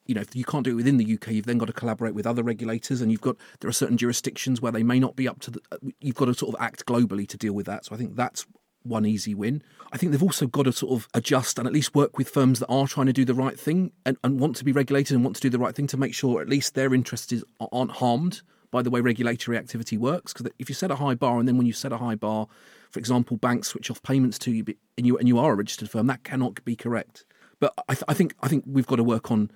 You 0.07 0.15
know, 0.15 0.21
if 0.21 0.35
you 0.35 0.43
can't 0.43 0.63
do 0.63 0.71
it 0.71 0.75
within 0.75 0.97
the 0.97 1.13
UK, 1.13 1.29
you've 1.29 1.45
then 1.45 1.57
got 1.57 1.65
to 1.65 1.73
collaborate 1.73 2.15
with 2.15 2.25
other 2.25 2.43
regulators, 2.43 3.01
and 3.01 3.11
you've 3.11 3.21
got 3.21 3.37
there 3.59 3.69
are 3.69 3.73
certain 3.73 3.97
jurisdictions 3.97 4.61
where 4.61 4.71
they 4.71 4.83
may 4.83 4.99
not 4.99 5.15
be 5.15 5.27
up 5.27 5.39
to 5.41 5.51
the. 5.51 5.59
You've 5.99 6.15
got 6.15 6.25
to 6.25 6.33
sort 6.33 6.55
of 6.55 6.61
act 6.61 6.85
globally 6.85 7.27
to 7.27 7.37
deal 7.37 7.53
with 7.53 7.65
that. 7.65 7.85
So 7.85 7.95
I 7.95 7.97
think 7.97 8.15
that's 8.15 8.45
one 8.83 9.05
easy 9.05 9.35
win. 9.35 9.61
I 9.91 9.97
think 9.97 10.11
they've 10.11 10.23
also 10.23 10.47
got 10.47 10.63
to 10.63 10.71
sort 10.71 10.93
of 10.93 11.07
adjust 11.13 11.57
and 11.59 11.67
at 11.67 11.73
least 11.73 11.95
work 11.95 12.17
with 12.17 12.29
firms 12.29 12.59
that 12.59 12.67
are 12.67 12.87
trying 12.87 13.07
to 13.07 13.13
do 13.13 13.25
the 13.25 13.33
right 13.33 13.59
thing 13.59 13.91
and, 14.05 14.17
and 14.23 14.39
want 14.39 14.55
to 14.57 14.63
be 14.63 14.71
regulated 14.71 15.15
and 15.15 15.23
want 15.23 15.35
to 15.35 15.41
do 15.41 15.49
the 15.49 15.59
right 15.59 15.75
thing 15.75 15.87
to 15.87 15.97
make 15.97 16.13
sure 16.13 16.41
at 16.41 16.49
least 16.49 16.73
their 16.73 16.93
interests 16.93 17.31
is, 17.31 17.43
aren't 17.71 17.91
harmed 17.91 18.41
by 18.71 18.81
the 18.81 18.89
way 18.89 19.01
regulatory 19.01 19.57
activity 19.57 19.97
works. 19.97 20.33
Because 20.33 20.51
if 20.59 20.69
you 20.69 20.75
set 20.75 20.91
a 20.91 20.95
high 20.95 21.15
bar 21.15 21.39
and 21.39 21.47
then 21.47 21.57
when 21.57 21.67
you 21.67 21.73
set 21.73 21.91
a 21.91 21.97
high 21.97 22.15
bar, 22.15 22.47
for 22.91 22.99
example, 22.99 23.37
banks 23.37 23.69
switch 23.69 23.91
off 23.91 24.01
payments 24.03 24.37
to 24.39 24.51
you 24.51 24.63
and 24.97 25.05
you 25.05 25.17
and 25.17 25.27
you 25.27 25.39
are 25.39 25.53
a 25.53 25.55
registered 25.55 25.89
firm, 25.89 26.07
that 26.07 26.23
cannot 26.23 26.63
be 26.65 26.75
correct. 26.75 27.25
But 27.59 27.73
I, 27.89 27.93
th- 27.93 28.03
I 28.07 28.13
think 28.13 28.35
I 28.41 28.47
think 28.47 28.63
we've 28.67 28.87
got 28.87 28.97
to 28.97 29.03
work 29.03 29.31
on 29.31 29.51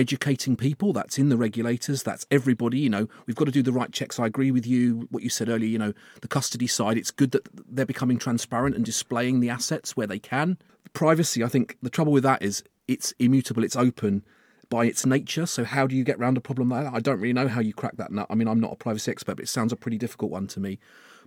educating 0.00 0.56
people 0.56 0.94
that's 0.94 1.18
in 1.18 1.28
the 1.28 1.36
regulators 1.36 2.02
that's 2.02 2.26
everybody 2.30 2.78
you 2.78 2.88
know. 2.88 3.06
We've 3.26 3.36
got 3.36 3.44
to 3.44 3.50
do 3.52 3.62
the 3.62 3.70
right 3.70 3.92
checks 3.92 4.18
i 4.18 4.26
agree 4.26 4.50
with 4.50 4.66
you 4.66 5.06
what 5.10 5.22
you 5.22 5.28
said 5.28 5.50
earlier 5.50 5.68
you 5.68 5.78
know 5.78 5.92
the 6.22 6.28
custody 6.28 6.66
side 6.66 6.96
it's 6.96 7.10
good 7.10 7.32
that 7.32 7.46
they're 7.68 7.84
becoming 7.84 8.18
transparent 8.18 8.74
and 8.76 8.84
displaying 8.84 9.40
the 9.40 9.50
assets 9.50 9.96
where 9.96 10.06
they 10.06 10.18
can. 10.18 10.56
Privacy 10.94 11.44
i 11.44 11.48
think 11.48 11.76
the 11.82 11.90
trouble 11.90 12.12
with 12.12 12.22
that 12.22 12.42
is 12.42 12.64
it's 12.88 13.12
immutable 13.18 13.62
it's 13.62 13.76
open 13.76 14.24
by 14.70 14.86
its 14.86 15.04
nature 15.04 15.44
so 15.44 15.64
how 15.64 15.86
do 15.86 15.94
you 15.94 16.02
get 16.02 16.16
around 16.16 16.38
a 16.38 16.40
problem 16.40 16.70
like 16.70 16.84
that? 16.84 16.94
I 16.94 17.00
don't 17.00 17.20
really 17.20 17.34
know 17.34 17.48
how 17.48 17.60
you 17.60 17.74
crack 17.74 17.96
that 17.98 18.10
nut. 18.10 18.26
I 18.30 18.34
mean 18.34 18.48
i'm 18.48 18.60
not 18.60 18.72
a 18.72 18.76
privacy 18.76 19.12
expert 19.12 19.36
but 19.36 19.44
it 19.44 19.48
sounds 19.48 19.72
a 19.72 19.76
pretty 19.76 19.98
difficult 19.98 20.30
one 20.30 20.46
to 20.48 20.60
me. 20.60 20.78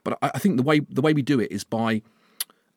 But 0.03 0.17
i, 0.23 0.31
I 0.33 0.39
think 0.39 0.57
the 0.57 0.63
way 0.63 0.79
the 0.79 1.01
way 1.01 1.13
we 1.13 1.21
do 1.21 1.39
it 1.39 1.51
is 1.51 1.63
by 1.63 2.01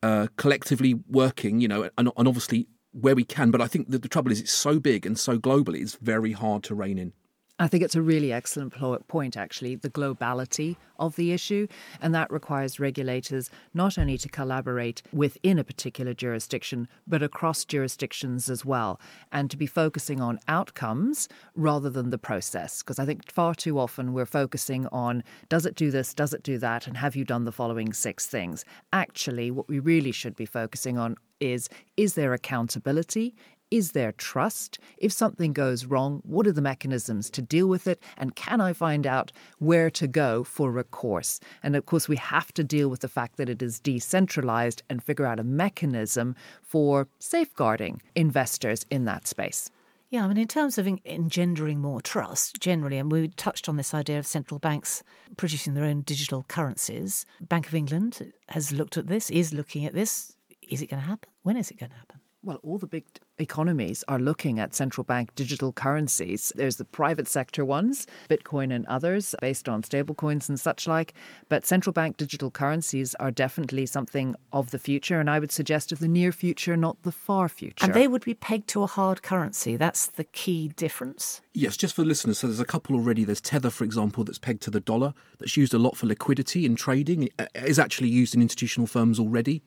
uh, 0.02 0.26
collectively 0.36 0.94
working 1.08 1.60
you 1.60 1.68
know 1.68 1.88
and, 1.96 2.10
and 2.16 2.28
obviously 2.28 2.68
where 3.00 3.14
we 3.14 3.24
can. 3.24 3.50
But 3.50 3.60
I 3.60 3.66
think 3.66 3.90
that 3.90 4.02
the 4.02 4.08
trouble 4.08 4.32
is 4.32 4.40
it's 4.40 4.52
so 4.52 4.80
big 4.80 5.06
and 5.06 5.18
so 5.18 5.38
global, 5.38 5.74
it's 5.74 5.94
very 5.96 6.32
hard 6.32 6.62
to 6.64 6.74
rein 6.74 6.98
in. 6.98 7.12
I 7.58 7.68
think 7.68 7.82
it's 7.82 7.94
a 7.94 8.02
really 8.02 8.34
excellent 8.34 8.74
point, 9.08 9.34
actually, 9.34 9.76
the 9.76 9.88
globality 9.88 10.76
of 10.98 11.16
the 11.16 11.32
issue. 11.32 11.66
And 12.02 12.14
that 12.14 12.30
requires 12.30 12.78
regulators 12.78 13.50
not 13.72 13.96
only 13.96 14.18
to 14.18 14.28
collaborate 14.28 15.02
within 15.10 15.58
a 15.58 15.64
particular 15.64 16.12
jurisdiction, 16.12 16.86
but 17.06 17.22
across 17.22 17.64
jurisdictions 17.64 18.50
as 18.50 18.64
well, 18.64 19.00
and 19.32 19.50
to 19.50 19.56
be 19.56 19.66
focusing 19.66 20.20
on 20.20 20.38
outcomes 20.48 21.28
rather 21.54 21.88
than 21.88 22.10
the 22.10 22.18
process. 22.18 22.82
Because 22.82 22.98
I 22.98 23.06
think 23.06 23.30
far 23.32 23.54
too 23.54 23.78
often 23.78 24.12
we're 24.12 24.26
focusing 24.26 24.86
on 24.88 25.24
does 25.48 25.64
it 25.64 25.76
do 25.76 25.90
this, 25.90 26.12
does 26.12 26.34
it 26.34 26.42
do 26.42 26.58
that, 26.58 26.86
and 26.86 26.98
have 26.98 27.16
you 27.16 27.24
done 27.24 27.44
the 27.44 27.52
following 27.52 27.94
six 27.94 28.26
things? 28.26 28.66
Actually, 28.92 29.50
what 29.50 29.66
we 29.66 29.78
really 29.78 30.12
should 30.12 30.36
be 30.36 30.46
focusing 30.46 30.98
on 30.98 31.16
is 31.40 31.68
is 31.96 32.14
there 32.14 32.32
accountability? 32.32 33.34
Is 33.70 33.92
there 33.92 34.12
trust? 34.12 34.78
If 34.96 35.10
something 35.10 35.52
goes 35.52 35.86
wrong, 35.86 36.22
what 36.24 36.46
are 36.46 36.52
the 36.52 36.62
mechanisms 36.62 37.28
to 37.30 37.42
deal 37.42 37.66
with 37.66 37.88
it? 37.88 38.00
And 38.16 38.36
can 38.36 38.60
I 38.60 38.72
find 38.72 39.06
out 39.08 39.32
where 39.58 39.90
to 39.90 40.06
go 40.06 40.44
for 40.44 40.70
recourse? 40.70 41.40
And 41.64 41.74
of 41.74 41.84
course, 41.84 42.08
we 42.08 42.16
have 42.16 42.52
to 42.54 42.62
deal 42.62 42.88
with 42.88 43.00
the 43.00 43.08
fact 43.08 43.38
that 43.38 43.48
it 43.48 43.60
is 43.62 43.80
decentralized 43.80 44.84
and 44.88 45.02
figure 45.02 45.26
out 45.26 45.40
a 45.40 45.44
mechanism 45.44 46.36
for 46.62 47.08
safeguarding 47.18 48.02
investors 48.14 48.86
in 48.88 49.04
that 49.06 49.26
space. 49.26 49.68
Yeah, 50.10 50.24
I 50.24 50.28
mean, 50.28 50.38
in 50.38 50.46
terms 50.46 50.78
of 50.78 50.86
engendering 51.04 51.80
more 51.80 52.00
trust 52.00 52.60
generally, 52.60 52.98
and 52.98 53.10
we 53.10 53.26
touched 53.26 53.68
on 53.68 53.76
this 53.76 53.92
idea 53.92 54.20
of 54.20 54.26
central 54.28 54.60
banks 54.60 55.02
producing 55.36 55.74
their 55.74 55.84
own 55.84 56.02
digital 56.02 56.44
currencies. 56.46 57.26
Bank 57.40 57.66
of 57.66 57.74
England 57.74 58.32
has 58.50 58.70
looked 58.70 58.96
at 58.96 59.08
this, 59.08 59.28
is 59.30 59.52
looking 59.52 59.84
at 59.84 59.94
this. 59.94 60.36
Is 60.62 60.82
it 60.82 60.90
going 60.90 61.02
to 61.02 61.08
happen? 61.08 61.28
When 61.42 61.56
is 61.56 61.72
it 61.72 61.80
going 61.80 61.90
to 61.90 61.96
happen? 61.96 62.20
Well, 62.46 62.60
all 62.62 62.78
the 62.78 62.86
big 62.86 63.04
economies 63.38 64.04
are 64.06 64.20
looking 64.20 64.60
at 64.60 64.72
central 64.72 65.02
bank 65.02 65.34
digital 65.34 65.72
currencies. 65.72 66.52
There's 66.54 66.76
the 66.76 66.84
private 66.84 67.26
sector 67.26 67.64
ones, 67.64 68.06
Bitcoin 68.30 68.72
and 68.72 68.86
others, 68.86 69.34
based 69.40 69.68
on 69.68 69.82
stablecoins 69.82 70.48
and 70.48 70.58
such 70.58 70.86
like. 70.86 71.12
But 71.48 71.66
central 71.66 71.92
bank 71.92 72.18
digital 72.18 72.52
currencies 72.52 73.16
are 73.16 73.32
definitely 73.32 73.84
something 73.86 74.36
of 74.52 74.70
the 74.70 74.78
future, 74.78 75.18
and 75.18 75.28
I 75.28 75.40
would 75.40 75.50
suggest 75.50 75.90
of 75.90 75.98
the 75.98 76.06
near 76.06 76.30
future, 76.30 76.76
not 76.76 77.02
the 77.02 77.10
far 77.10 77.48
future. 77.48 77.84
And 77.84 77.94
they 77.94 78.06
would 78.06 78.24
be 78.24 78.34
pegged 78.34 78.68
to 78.68 78.84
a 78.84 78.86
hard 78.86 79.24
currency. 79.24 79.76
That's 79.76 80.06
the 80.06 80.22
key 80.22 80.68
difference. 80.68 81.40
Yes, 81.52 81.76
just 81.76 81.96
for 81.96 82.04
listeners, 82.04 82.38
so 82.38 82.46
there's 82.46 82.60
a 82.60 82.64
couple 82.64 82.94
already. 82.94 83.24
There's 83.24 83.40
Tether, 83.40 83.70
for 83.70 83.82
example, 83.82 84.22
that's 84.22 84.38
pegged 84.38 84.62
to 84.62 84.70
the 84.70 84.78
dollar, 84.78 85.14
that's 85.40 85.56
used 85.56 85.74
a 85.74 85.78
lot 85.78 85.96
for 85.96 86.06
liquidity 86.06 86.64
and 86.64 86.78
trading. 86.78 87.24
It 87.24 87.32
uh, 87.40 87.46
is 87.56 87.80
actually 87.80 88.10
used 88.10 88.36
in 88.36 88.40
institutional 88.40 88.86
firms 88.86 89.18
already. 89.18 89.64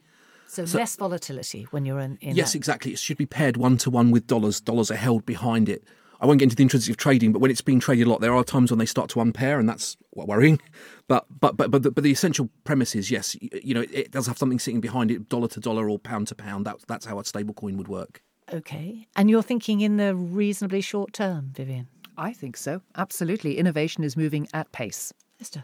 So, 0.50 0.64
less 0.64 0.96
volatility 0.96 1.68
when 1.72 1.86
you're 1.86 2.00
in. 2.00 2.18
in 2.22 2.36
Yes, 2.36 2.54
that. 2.54 2.58
exactly. 2.58 2.92
It 2.92 3.00
should 3.00 3.18
be 3.18 3.26
paired 3.28 3.56
one 3.56 3.78
to 3.78 3.90
one 3.90 4.10
with 4.12 4.26
dollars. 4.26 4.60
Dollars 4.60 4.90
are 4.90 4.96
held 4.96 5.26
behind 5.26 5.70
it. 5.70 5.84
I 6.22 6.26
won't 6.26 6.40
get 6.40 6.46
into 6.52 6.56
the 6.56 6.66
intrinsics 6.66 6.90
of 6.90 6.98
trading, 6.98 7.32
but 7.32 7.40
when 7.40 7.50
it's 7.50 7.62
being 7.62 7.80
traded 7.80 8.08
a 8.08 8.10
lot, 8.10 8.20
there 8.20 8.34
are 8.36 8.44
times 8.44 8.72
when 8.72 8.80
they 8.80 8.86
start 8.86 9.10
to 9.12 9.22
unpair, 9.22 9.60
and 9.60 9.70
that's 9.70 9.96
worrying. 10.16 10.60
But 11.08 11.26
but 11.40 11.56
but 11.56 11.72
but 11.72 11.84
the, 11.84 11.92
but 11.92 12.04
the 12.04 12.12
essential 12.12 12.50
premise 12.66 12.94
is 12.96 13.10
yes, 13.10 13.38
you 13.42 13.74
know, 13.74 13.86
it 13.92 14.12
does 14.12 14.28
have 14.28 14.38
something 14.38 14.60
sitting 14.60 14.82
behind 14.82 15.12
it, 15.12 15.30
dollar 15.30 15.48
to 15.50 15.60
dollar 15.60 15.90
or 15.90 15.98
pound 16.00 16.28
to 16.28 16.36
pound. 16.36 16.66
That, 16.66 16.78
that's 16.88 17.06
how 17.06 17.20
a 17.20 17.24
stable 17.26 17.54
coin 17.54 17.78
would 17.78 17.88
work. 17.88 18.22
Okay. 18.52 19.08
And 19.16 19.30
you're 19.30 19.44
thinking 19.44 19.82
in 19.82 19.98
the 19.98 20.16
reasonably 20.16 20.82
short 20.82 21.14
term, 21.14 21.52
Vivienne? 21.56 21.88
I 22.18 22.34
think 22.34 22.58
so. 22.58 22.82
Absolutely. 22.98 23.58
Innovation 23.58 24.04
is 24.04 24.18
moving 24.18 24.48
at 24.54 24.72
pace. 24.72 25.14
Esther? 25.40 25.64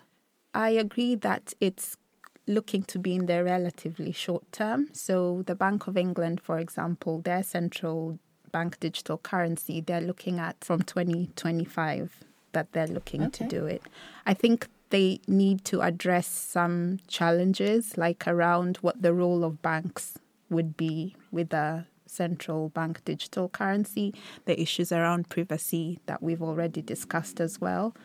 I 0.54 0.70
agree 0.70 1.16
that 1.16 1.54
it's 1.60 1.98
looking 2.48 2.84
to 2.84 3.00
be 3.00 3.16
in 3.16 3.26
the 3.26 3.44
relatively 3.44 4.12
short 4.12 4.52
term. 4.52 4.90
So, 4.94 5.44
the 5.46 5.56
Bank 5.56 5.88
of 5.88 5.98
England, 5.98 6.42
for 6.42 6.60
example, 6.60 7.22
their 7.22 7.44
central 7.44 8.20
bank 8.52 8.80
digital 8.80 9.18
currency, 9.18 9.82
they're 9.82 10.02
looking 10.02 10.40
at 10.40 10.64
from 10.64 10.82
2025 10.82 12.24
that 12.54 12.72
they're 12.72 12.88
looking 12.88 13.30
to 13.32 13.44
do 13.44 13.66
it. 13.66 13.82
I 14.26 14.34
think 14.34 14.68
they 14.90 15.20
need 15.28 15.66
to 15.66 15.82
address 15.82 16.28
some 16.28 17.00
challenges, 17.08 17.98
like 17.98 18.26
around 18.28 18.78
what 18.78 19.02
the 19.02 19.14
role 19.14 19.44
of 19.44 19.62
banks 19.62 20.18
would 20.50 20.78
be 20.78 21.16
with 21.32 21.54
a 21.54 21.88
central 22.06 22.70
bank 22.70 23.04
digital 23.04 23.50
currency, 23.50 24.14
the 24.46 24.60
issues 24.60 24.92
around 24.92 25.30
privacy 25.30 26.00
that 26.06 26.24
we've 26.24 26.42
already 26.42 26.82
discussed 26.82 27.42
as 27.42 27.60
well. 27.60 27.96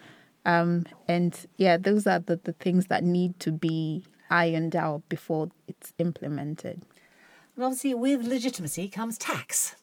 Um, 0.45 0.87
and 1.07 1.39
yeah, 1.59 1.77
those 1.77 2.07
are 2.07 2.19
the, 2.19 2.41
the 2.43 2.55
things 2.55 2.87
that 2.87 3.05
need 3.05 3.39
to 3.41 3.53
be 3.53 4.05
ironed 4.31 4.77
out 4.77 5.09
before 5.09 5.51
it's 5.69 5.93
implemented. 5.99 6.83
And 7.57 7.65
obviously, 7.65 7.95
with 7.95 8.27
legitimacy 8.27 8.89
comes 8.89 9.19
tax. 9.19 9.77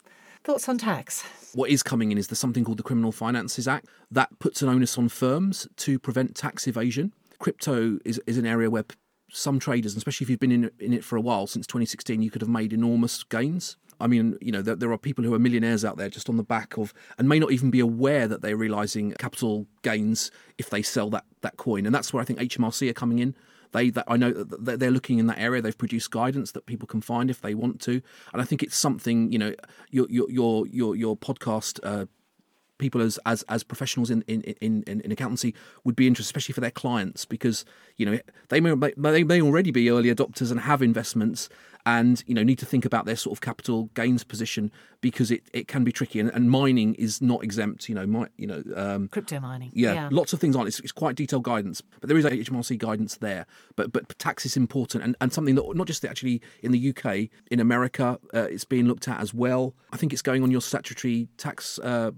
Thoughts 0.43 0.69
on 0.69 0.77
tax? 0.77 1.23
What 1.53 1.69
is 1.69 1.83
coming 1.83 2.11
in 2.11 2.17
is 2.17 2.27
there's 2.27 2.39
something 2.39 2.63
called 2.63 2.79
the 2.79 2.83
Criminal 2.83 3.11
Finances 3.11 3.67
Act 3.67 3.87
that 4.09 4.39
puts 4.39 4.61
an 4.61 4.69
onus 4.69 4.97
on 4.97 5.09
firms 5.09 5.67
to 5.77 5.99
prevent 5.99 6.35
tax 6.35 6.67
evasion. 6.67 7.13
Crypto 7.39 7.99
is, 8.05 8.21
is 8.25 8.37
an 8.37 8.45
area 8.45 8.69
where 8.69 8.85
some 9.29 9.59
traders, 9.59 9.95
especially 9.95 10.23
if 10.25 10.29
you've 10.29 10.39
been 10.39 10.51
in, 10.51 10.71
in 10.79 10.93
it 10.93 11.03
for 11.03 11.17
a 11.17 11.21
while, 11.21 11.47
since 11.47 11.67
2016, 11.67 12.21
you 12.21 12.31
could 12.31 12.41
have 12.41 12.49
made 12.49 12.71
enormous 12.71 13.23
gains. 13.23 13.75
I 13.99 14.07
mean, 14.07 14.37
you 14.39 14.51
know, 14.51 14.61
there, 14.61 14.75
there 14.75 14.91
are 14.91 14.97
people 14.97 15.23
who 15.23 15.33
are 15.33 15.39
millionaires 15.39 15.83
out 15.83 15.97
there 15.97 16.09
just 16.09 16.29
on 16.29 16.37
the 16.37 16.43
back 16.43 16.77
of, 16.77 16.93
and 17.17 17.27
may 17.27 17.39
not 17.39 17.51
even 17.51 17.71
be 17.71 17.79
aware 17.79 18.27
that 18.27 18.41
they're 18.41 18.55
realizing 18.55 19.11
capital 19.13 19.65
gains 19.81 20.31
if 20.57 20.69
they 20.69 20.81
sell 20.81 21.09
that, 21.09 21.25
that 21.41 21.57
coin. 21.57 21.85
And 21.85 21.93
that's 21.93 22.13
where 22.13 22.21
I 22.21 22.25
think 22.25 22.39
HMRC 22.39 22.89
are 22.89 22.93
coming 22.93 23.19
in. 23.19 23.35
They, 23.71 23.89
that 23.91 24.05
I 24.07 24.17
know 24.17 24.31
that 24.31 24.79
they're 24.79 24.91
looking 24.91 25.19
in 25.19 25.27
that 25.27 25.39
area. 25.39 25.61
They've 25.61 25.77
produced 25.77 26.11
guidance 26.11 26.51
that 26.51 26.65
people 26.65 26.87
can 26.87 27.01
find 27.01 27.29
if 27.29 27.41
they 27.41 27.53
want 27.53 27.81
to, 27.81 28.01
and 28.33 28.41
I 28.41 28.45
think 28.45 28.63
it's 28.63 28.77
something 28.77 29.31
you 29.31 29.39
know 29.39 29.53
your 29.89 30.07
your 30.09 30.67
your 30.67 30.95
your, 30.95 31.17
podcast 31.17 31.79
uh, 31.83 32.05
people 32.77 33.01
as 33.01 33.19
as, 33.25 33.43
as 33.43 33.63
professionals 33.63 34.09
in, 34.09 34.21
in, 34.27 34.41
in, 34.61 34.83
in 35.01 35.11
accountancy 35.11 35.53
would 35.83 35.95
be 35.95 36.07
interested, 36.07 36.29
especially 36.29 36.53
for 36.53 36.61
their 36.61 36.71
clients, 36.71 37.25
because 37.25 37.65
you 37.97 38.05
know 38.05 38.19
they 38.49 38.59
may 38.59 38.73
they 38.97 39.23
may 39.23 39.41
already 39.41 39.71
be 39.71 39.89
early 39.89 40.13
adopters 40.13 40.51
and 40.51 40.61
have 40.61 40.81
investments, 40.81 41.49
and 41.85 42.23
you 42.27 42.33
know 42.33 42.43
need 42.43 42.59
to 42.59 42.65
think 42.65 42.85
about 42.85 43.05
their 43.05 43.15
sort 43.15 43.35
of 43.35 43.41
capital 43.41 43.89
gains 43.93 44.23
position 44.23 44.71
because 44.99 45.31
it, 45.31 45.43
it 45.53 45.67
can 45.67 45.83
be 45.83 45.91
tricky, 45.91 46.19
and, 46.19 46.29
and 46.31 46.51
mining 46.51 46.95
is 46.95 47.21
not 47.21 47.43
exempt. 47.43 47.87
You 47.87 47.95
know, 47.95 48.05
my, 48.05 48.27
you 48.37 48.47
know, 48.47 48.63
um, 48.75 49.07
crypto 49.07 49.39
mining. 49.39 49.71
Yeah, 49.73 49.93
yeah, 49.93 50.09
lots 50.11 50.33
of 50.33 50.39
things 50.39 50.55
aren't. 50.55 50.67
It's, 50.67 50.79
it's 50.79 50.91
quite 50.91 51.15
detailed 51.15 51.43
guidance, 51.43 51.81
but 52.01 52.09
there 52.09 52.17
is 52.17 52.25
HMRC 52.25 52.77
guidance 52.77 53.15
there. 53.15 53.45
But 53.75 53.93
but 53.93 54.17
tax 54.19 54.45
is 54.45 54.57
important, 54.57 55.03
and, 55.03 55.15
and 55.21 55.31
something 55.31 55.55
that 55.55 55.75
not 55.75 55.87
just 55.87 56.03
actually 56.03 56.41
in 56.61 56.71
the 56.71 56.89
UK, 56.89 57.29
in 57.49 57.59
America, 57.59 58.19
uh, 58.33 58.47
it's 58.49 58.65
being 58.65 58.87
looked 58.87 59.07
at 59.07 59.19
as 59.19 59.33
well. 59.33 59.73
I 59.93 59.97
think 59.97 60.13
it's 60.13 60.21
going 60.21 60.43
on 60.43 60.51
your 60.51 60.61
statutory 60.61 61.29
tax. 61.37 61.79
Uh, 61.79 62.11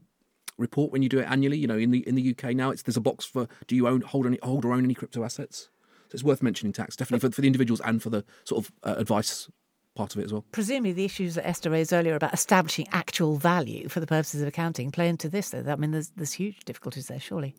report 0.59 0.91
when 0.91 1.01
you 1.01 1.09
do 1.09 1.19
it 1.19 1.23
annually. 1.29 1.57
You 1.57 1.67
know, 1.67 1.77
in 1.77 1.91
the 1.91 2.07
in 2.07 2.15
the 2.15 2.35
UK 2.35 2.55
now, 2.55 2.69
it's 2.71 2.83
there's 2.83 2.97
a 2.97 3.01
box 3.01 3.25
for 3.25 3.47
do 3.67 3.75
you 3.75 3.87
own 3.87 4.01
hold 4.01 4.25
any 4.25 4.39
hold 4.43 4.65
or 4.65 4.73
own 4.73 4.83
any 4.83 4.93
crypto 4.93 5.23
assets. 5.23 5.69
So 6.09 6.15
it's 6.15 6.23
worth 6.23 6.41
mentioning 6.41 6.73
tax 6.73 6.95
definitely 6.95 7.29
for, 7.29 7.35
for 7.35 7.41
the 7.41 7.47
individuals 7.47 7.81
and 7.81 8.01
for 8.01 8.09
the 8.09 8.25
sort 8.43 8.65
of 8.65 8.71
uh, 8.83 8.99
advice 8.99 9.49
part 9.95 10.15
of 10.15 10.21
it 10.21 10.25
as 10.25 10.33
well. 10.33 10.45
Presumably, 10.51 10.93
the 10.93 11.05
issues 11.05 11.35
that 11.35 11.47
Esther 11.47 11.69
raised 11.69 11.93
earlier 11.93 12.15
about 12.15 12.33
establishing 12.33 12.87
actual 12.91 13.35
value 13.37 13.89
for 13.89 13.99
the 13.99 14.07
purposes 14.07 14.41
of 14.41 14.47
accounting 14.47 14.91
play 14.91 15.07
into 15.07 15.29
this. 15.29 15.49
Though 15.49 15.63
I 15.67 15.75
mean, 15.75 15.91
there's 15.91 16.09
there's 16.15 16.33
huge 16.33 16.59
difficulties 16.65 17.07
there, 17.07 17.19
surely. 17.19 17.55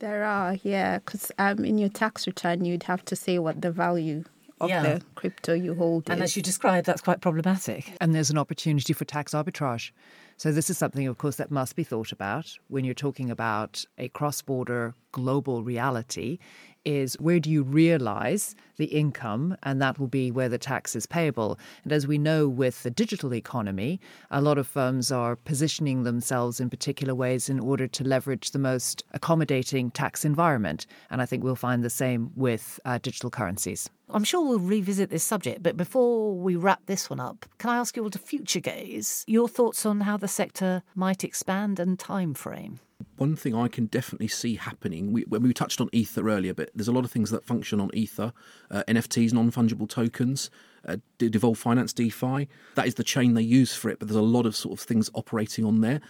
There 0.00 0.22
are, 0.22 0.54
yeah, 0.62 0.98
because 0.98 1.32
um, 1.38 1.64
in 1.64 1.76
your 1.76 1.88
tax 1.88 2.26
return, 2.26 2.64
you'd 2.64 2.84
have 2.84 3.04
to 3.06 3.16
say 3.16 3.40
what 3.40 3.62
the 3.62 3.72
value 3.72 4.22
of 4.60 4.70
yeah. 4.70 4.82
the 4.82 5.02
crypto 5.16 5.54
you 5.54 5.74
hold. 5.74 6.08
And 6.08 6.20
is. 6.20 6.30
as 6.30 6.36
you 6.36 6.42
described, 6.42 6.86
that's 6.86 7.02
quite 7.02 7.20
problematic. 7.20 7.92
And 8.00 8.14
there's 8.14 8.30
an 8.30 8.38
opportunity 8.38 8.92
for 8.92 9.04
tax 9.04 9.32
arbitrage. 9.32 9.90
So, 10.38 10.52
this 10.52 10.70
is 10.70 10.78
something, 10.78 11.08
of 11.08 11.18
course, 11.18 11.34
that 11.34 11.50
must 11.50 11.74
be 11.74 11.82
thought 11.82 12.12
about 12.12 12.56
when 12.68 12.84
you're 12.84 12.94
talking 12.94 13.28
about 13.28 13.84
a 13.98 14.08
cross 14.10 14.40
border 14.40 14.94
global 15.10 15.64
reality 15.64 16.38
is 16.84 17.14
where 17.18 17.40
do 17.40 17.50
you 17.50 17.64
realize 17.64 18.54
the 18.76 18.84
income, 18.84 19.56
and 19.64 19.82
that 19.82 19.98
will 19.98 20.06
be 20.06 20.30
where 20.30 20.48
the 20.48 20.56
tax 20.56 20.94
is 20.94 21.06
payable. 21.06 21.58
And 21.82 21.92
as 21.92 22.06
we 22.06 22.18
know 22.18 22.48
with 22.48 22.84
the 22.84 22.90
digital 22.90 23.34
economy, 23.34 24.00
a 24.30 24.40
lot 24.40 24.58
of 24.58 24.68
firms 24.68 25.10
are 25.10 25.34
positioning 25.34 26.04
themselves 26.04 26.60
in 26.60 26.70
particular 26.70 27.16
ways 27.16 27.48
in 27.48 27.58
order 27.58 27.88
to 27.88 28.04
leverage 28.04 28.52
the 28.52 28.60
most 28.60 29.02
accommodating 29.10 29.90
tax 29.90 30.24
environment. 30.24 30.86
And 31.10 31.20
I 31.20 31.26
think 31.26 31.42
we'll 31.42 31.56
find 31.56 31.82
the 31.82 31.90
same 31.90 32.30
with 32.36 32.78
uh, 32.84 32.98
digital 33.02 33.30
currencies. 33.30 33.90
I'm 34.10 34.24
sure 34.24 34.46
we'll 34.46 34.58
revisit 34.58 35.10
this 35.10 35.24
subject, 35.24 35.62
but 35.62 35.76
before 35.76 36.34
we 36.34 36.56
wrap 36.56 36.86
this 36.86 37.10
one 37.10 37.20
up, 37.20 37.44
can 37.58 37.70
I 37.70 37.76
ask 37.76 37.96
you 37.96 38.02
all 38.02 38.10
to 38.10 38.18
future 38.18 38.60
gaze 38.60 39.24
your 39.26 39.48
thoughts 39.48 39.84
on 39.84 40.00
how 40.00 40.16
the 40.16 40.28
sector 40.28 40.82
might 40.94 41.24
expand 41.24 41.78
and 41.78 41.98
time 41.98 42.32
frame? 42.32 42.80
One 43.16 43.36
thing 43.36 43.54
I 43.54 43.68
can 43.68 43.86
definitely 43.86 44.28
see 44.28 44.56
happening, 44.56 45.12
we, 45.12 45.22
when 45.22 45.42
we 45.42 45.52
touched 45.52 45.80
on 45.80 45.88
Ether 45.92 46.28
earlier, 46.28 46.54
but 46.54 46.70
there's 46.74 46.88
a 46.88 46.92
lot 46.92 47.04
of 47.04 47.10
things 47.10 47.30
that 47.30 47.44
function 47.44 47.80
on 47.80 47.90
Ether, 47.92 48.32
uh, 48.70 48.82
NFTs, 48.88 49.32
non 49.32 49.50
fungible 49.50 49.88
tokens, 49.88 50.50
uh, 50.86 50.96
Devolve 51.18 51.58
Finance 51.58 51.92
DeFi. 51.92 52.48
That 52.76 52.86
is 52.86 52.94
the 52.94 53.04
chain 53.04 53.34
they 53.34 53.42
use 53.42 53.74
for 53.74 53.90
it, 53.90 53.98
but 53.98 54.08
there's 54.08 54.16
a 54.16 54.22
lot 54.22 54.46
of 54.46 54.56
sort 54.56 54.78
of 54.78 54.84
things 54.84 55.10
operating 55.14 55.64
on 55.64 55.80
there 55.80 56.00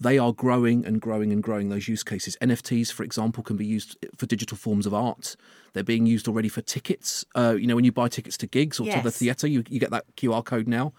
they 0.00 0.18
are 0.18 0.32
growing 0.32 0.84
and 0.86 1.00
growing 1.00 1.30
and 1.30 1.42
growing 1.42 1.68
those 1.68 1.86
use 1.86 2.02
cases. 2.02 2.36
NFTs, 2.40 2.90
for 2.90 3.02
example, 3.02 3.42
can 3.42 3.56
be 3.56 3.66
used 3.66 3.98
for 4.16 4.24
digital 4.24 4.56
forms 4.56 4.86
of 4.86 4.94
art. 4.94 5.36
They're 5.74 5.84
being 5.84 6.06
used 6.06 6.26
already 6.26 6.48
for 6.48 6.62
tickets. 6.62 7.24
Uh, 7.34 7.54
you 7.58 7.66
know, 7.66 7.76
when 7.76 7.84
you 7.84 7.92
buy 7.92 8.08
tickets 8.08 8.38
to 8.38 8.46
gigs 8.46 8.80
or 8.80 8.86
yes. 8.86 8.96
to 8.96 9.04
the 9.04 9.10
theatre, 9.10 9.46
you, 9.46 9.62
you 9.68 9.78
get 9.78 9.90
that 9.90 10.04
QR 10.16 10.42
code 10.42 10.66
now. 10.66 10.94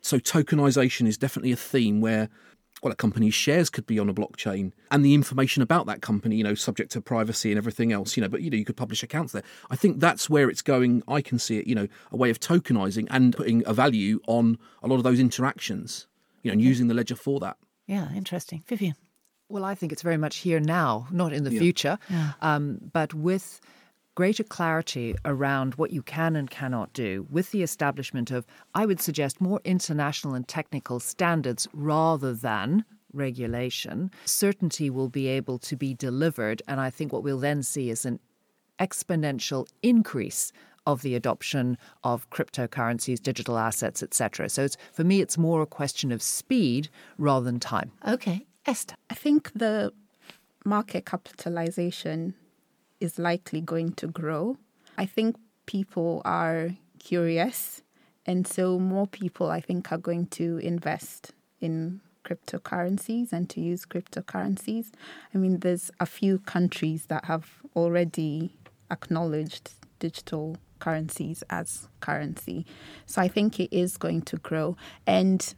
So 0.00 0.18
tokenization 0.18 1.06
is 1.06 1.16
definitely 1.16 1.52
a 1.52 1.56
theme 1.56 2.00
where 2.00 2.28
well, 2.82 2.92
a 2.92 2.96
company's 2.96 3.32
shares 3.32 3.70
could 3.70 3.86
be 3.86 3.98
on 3.98 4.10
a 4.10 4.14
blockchain 4.14 4.72
and 4.90 5.02
the 5.02 5.14
information 5.14 5.62
about 5.62 5.86
that 5.86 6.02
company, 6.02 6.36
you 6.36 6.44
know, 6.44 6.54
subject 6.54 6.92
to 6.92 7.00
privacy 7.00 7.50
and 7.50 7.56
everything 7.56 7.92
else, 7.92 8.14
you 8.14 8.22
know, 8.22 8.28
but, 8.28 8.42
you 8.42 8.50
know, 8.50 8.58
you 8.58 8.64
could 8.64 8.76
publish 8.76 9.02
accounts 9.02 9.32
there. 9.32 9.44
I 9.70 9.76
think 9.76 10.00
that's 10.00 10.28
where 10.28 10.50
it's 10.50 10.60
going. 10.60 11.02
I 11.08 11.22
can 11.22 11.38
see 11.38 11.58
it, 11.58 11.66
you 11.66 11.74
know, 11.74 11.88
a 12.10 12.16
way 12.16 12.28
of 12.28 12.40
tokenizing 12.40 13.06
and 13.10 13.34
putting 13.34 13.62
a 13.66 13.72
value 13.72 14.20
on 14.26 14.58
a 14.82 14.88
lot 14.88 14.96
of 14.96 15.02
those 15.02 15.18
interactions, 15.18 16.06
you 16.42 16.50
know, 16.50 16.52
and 16.52 16.60
using 16.60 16.88
the 16.88 16.94
ledger 16.94 17.16
for 17.16 17.40
that. 17.40 17.56
Yeah, 17.86 18.12
interesting. 18.14 18.64
Vivienne. 18.66 18.96
Well, 19.48 19.64
I 19.64 19.74
think 19.74 19.92
it's 19.92 20.02
very 20.02 20.16
much 20.16 20.36
here 20.38 20.60
now, 20.60 21.06
not 21.10 21.32
in 21.32 21.44
the 21.44 21.52
yeah. 21.52 21.60
future, 21.60 21.98
yeah. 22.08 22.32
Um, 22.40 22.78
but 22.92 23.12
with 23.12 23.60
greater 24.14 24.44
clarity 24.44 25.14
around 25.24 25.74
what 25.74 25.90
you 25.92 26.02
can 26.02 26.36
and 26.36 26.48
cannot 26.48 26.92
do, 26.92 27.26
with 27.30 27.50
the 27.50 27.62
establishment 27.62 28.30
of, 28.30 28.46
I 28.74 28.86
would 28.86 29.00
suggest, 29.00 29.40
more 29.40 29.60
international 29.64 30.34
and 30.34 30.46
technical 30.46 30.98
standards 30.98 31.68
rather 31.72 32.32
than 32.32 32.84
regulation, 33.12 34.10
certainty 34.24 34.88
will 34.90 35.08
be 35.08 35.26
able 35.26 35.58
to 35.58 35.76
be 35.76 35.94
delivered. 35.94 36.62
And 36.66 36.80
I 36.80 36.90
think 36.90 37.12
what 37.12 37.22
we'll 37.22 37.38
then 37.38 37.62
see 37.62 37.90
is 37.90 38.04
an 38.06 38.20
exponential 38.78 39.66
increase 39.82 40.52
of 40.86 41.02
the 41.02 41.14
adoption 41.14 41.78
of 42.02 42.28
cryptocurrencies, 42.30 43.22
digital 43.22 43.58
assets, 43.58 44.02
etc. 44.02 44.48
So 44.48 44.64
it's, 44.64 44.76
for 44.92 45.04
me, 45.04 45.20
it's 45.20 45.38
more 45.38 45.62
a 45.62 45.66
question 45.66 46.12
of 46.12 46.22
speed 46.22 46.88
rather 47.18 47.44
than 47.44 47.60
time. 47.60 47.92
Okay, 48.06 48.46
Esther. 48.66 48.94
I 49.10 49.14
think 49.14 49.50
the 49.54 49.92
market 50.64 51.06
capitalization 51.06 52.34
is 53.00 53.18
likely 53.18 53.60
going 53.60 53.92
to 53.92 54.06
grow. 54.06 54.56
I 54.96 55.06
think 55.06 55.36
people 55.66 56.22
are 56.24 56.70
curious, 56.98 57.82
and 58.26 58.46
so 58.46 58.78
more 58.78 59.06
people, 59.06 59.50
I 59.50 59.60
think, 59.60 59.92
are 59.92 59.98
going 59.98 60.26
to 60.28 60.58
invest 60.58 61.32
in 61.60 62.00
cryptocurrencies 62.24 63.32
and 63.32 63.50
to 63.50 63.60
use 63.60 63.84
cryptocurrencies. 63.84 64.92
I 65.34 65.38
mean, 65.38 65.60
there's 65.60 65.90
a 66.00 66.06
few 66.06 66.38
countries 66.38 67.06
that 67.06 67.26
have 67.26 67.50
already 67.76 68.56
acknowledged 68.90 69.72
digital 69.98 70.56
currencies 70.84 71.42
as 71.48 71.88
currency. 72.00 72.66
So 73.06 73.22
I 73.22 73.28
think 73.28 73.58
it 73.58 73.74
is 73.74 73.96
going 73.96 74.22
to 74.22 74.36
grow. 74.36 74.76
And 75.06 75.54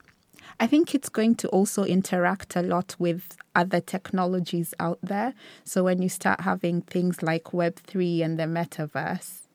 I 0.61 0.69
think 0.69 0.95
it's 0.95 1.09
going 1.09 1.35
to 1.37 1.49
also 1.49 1.83
interact 1.83 2.55
a 2.55 2.63
lot 2.63 2.95
with 3.01 3.37
other 3.57 3.81
technologies 3.81 4.73
out 4.79 5.01
there. 5.03 5.35
So 5.65 5.83
when 5.83 6.01
you 6.01 6.09
start 6.09 6.43
having 6.43 6.83
things 6.83 7.25
like 7.25 7.45
Web3 7.45 8.25
and 8.25 8.39
the 8.39 8.45
metaverse, 8.45 9.49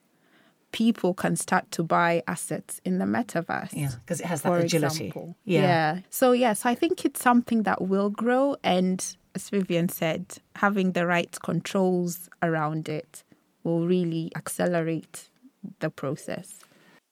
people 0.73 1.13
can 1.13 1.37
start 1.37 1.71
to 1.71 1.83
buy 1.83 2.21
assets 2.27 2.81
in 2.83 2.97
the 2.97 3.05
metaverse. 3.05 3.71
Yeah, 3.71 3.91
because 4.01 4.19
it 4.19 4.25
has 4.25 4.41
that 4.41 4.65
agility. 4.65 5.07
Example. 5.07 5.35
Yeah. 5.45 5.61
yeah. 5.61 5.99
So, 6.09 6.33
yes, 6.33 6.65
I 6.65 6.75
think 6.75 7.05
it's 7.05 7.21
something 7.21 7.63
that 7.63 7.81
will 7.81 8.09
grow. 8.09 8.57
And 8.61 8.99
as 9.35 9.49
Vivienne 9.49 9.89
said, 9.89 10.25
having 10.55 10.91
the 10.91 11.07
right 11.07 11.33
controls 11.41 12.29
around 12.43 12.89
it 12.89 13.23
will 13.63 13.87
really 13.87 14.31
accelerate 14.35 15.29
the 15.79 15.89
process. 15.89 16.59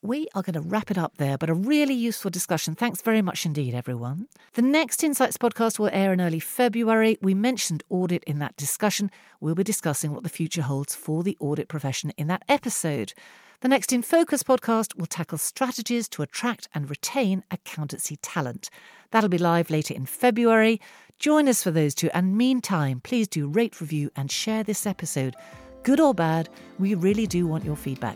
We 0.02 0.30
are 0.34 0.42
going 0.42 0.54
to 0.54 0.62
wrap 0.62 0.90
it 0.92 0.98
up 0.98 1.18
there, 1.18 1.38
but 1.38 1.50
a 1.50 1.54
really 1.54 1.94
useful 1.94 2.32
discussion. 2.32 2.74
Thanks 2.74 3.02
very 3.02 3.22
much 3.22 3.46
indeed, 3.46 3.76
everyone. 3.76 4.28
The 4.54 4.62
next 4.62 5.04
Insights 5.04 5.36
podcast 5.36 5.78
will 5.78 5.90
air 5.92 6.14
in 6.14 6.22
early 6.22 6.40
February. 6.40 7.18
We 7.22 7.34
mentioned 7.34 7.84
audit 7.90 8.24
in 8.24 8.40
that 8.40 8.56
discussion. 8.56 9.12
We'll 9.42 9.56
be 9.56 9.64
discussing 9.66 10.14
what 10.14 10.24
the 10.24 10.30
future 10.30 10.62
holds 10.62 10.96
for 10.96 11.22
the 11.22 11.36
audit 11.42 11.68
profession 11.68 12.14
in 12.18 12.28
that 12.28 12.44
episode. 12.48 13.14
The 13.60 13.68
next 13.68 13.92
In 13.92 14.02
Focus 14.02 14.42
podcast 14.42 14.96
will 14.96 15.06
tackle 15.06 15.38
strategies 15.38 16.08
to 16.10 16.22
attract 16.22 16.70
and 16.74 16.90
retain 16.90 17.44
accountancy 17.52 18.16
talent. 18.22 18.70
That'll 19.12 19.30
be 19.30 19.38
live 19.38 19.70
later 19.70 19.94
in 19.94 20.06
February. 20.06 20.80
Join 21.18 21.50
us 21.50 21.62
for 21.62 21.72
those 21.72 21.94
two, 21.94 22.10
and 22.14 22.38
meantime, 22.38 23.02
please 23.02 23.28
do 23.28 23.50
rate, 23.50 23.82
review, 23.82 24.12
and 24.16 24.32
share 24.32 24.64
this 24.64 24.88
episode. 24.88 25.36
Good 25.84 26.00
or 26.00 26.14
bad, 26.14 26.48
we 26.78 26.96
really 26.96 27.28
do 27.28 27.46
want 27.48 27.66
your 27.66 27.76
feedback. 27.76 28.16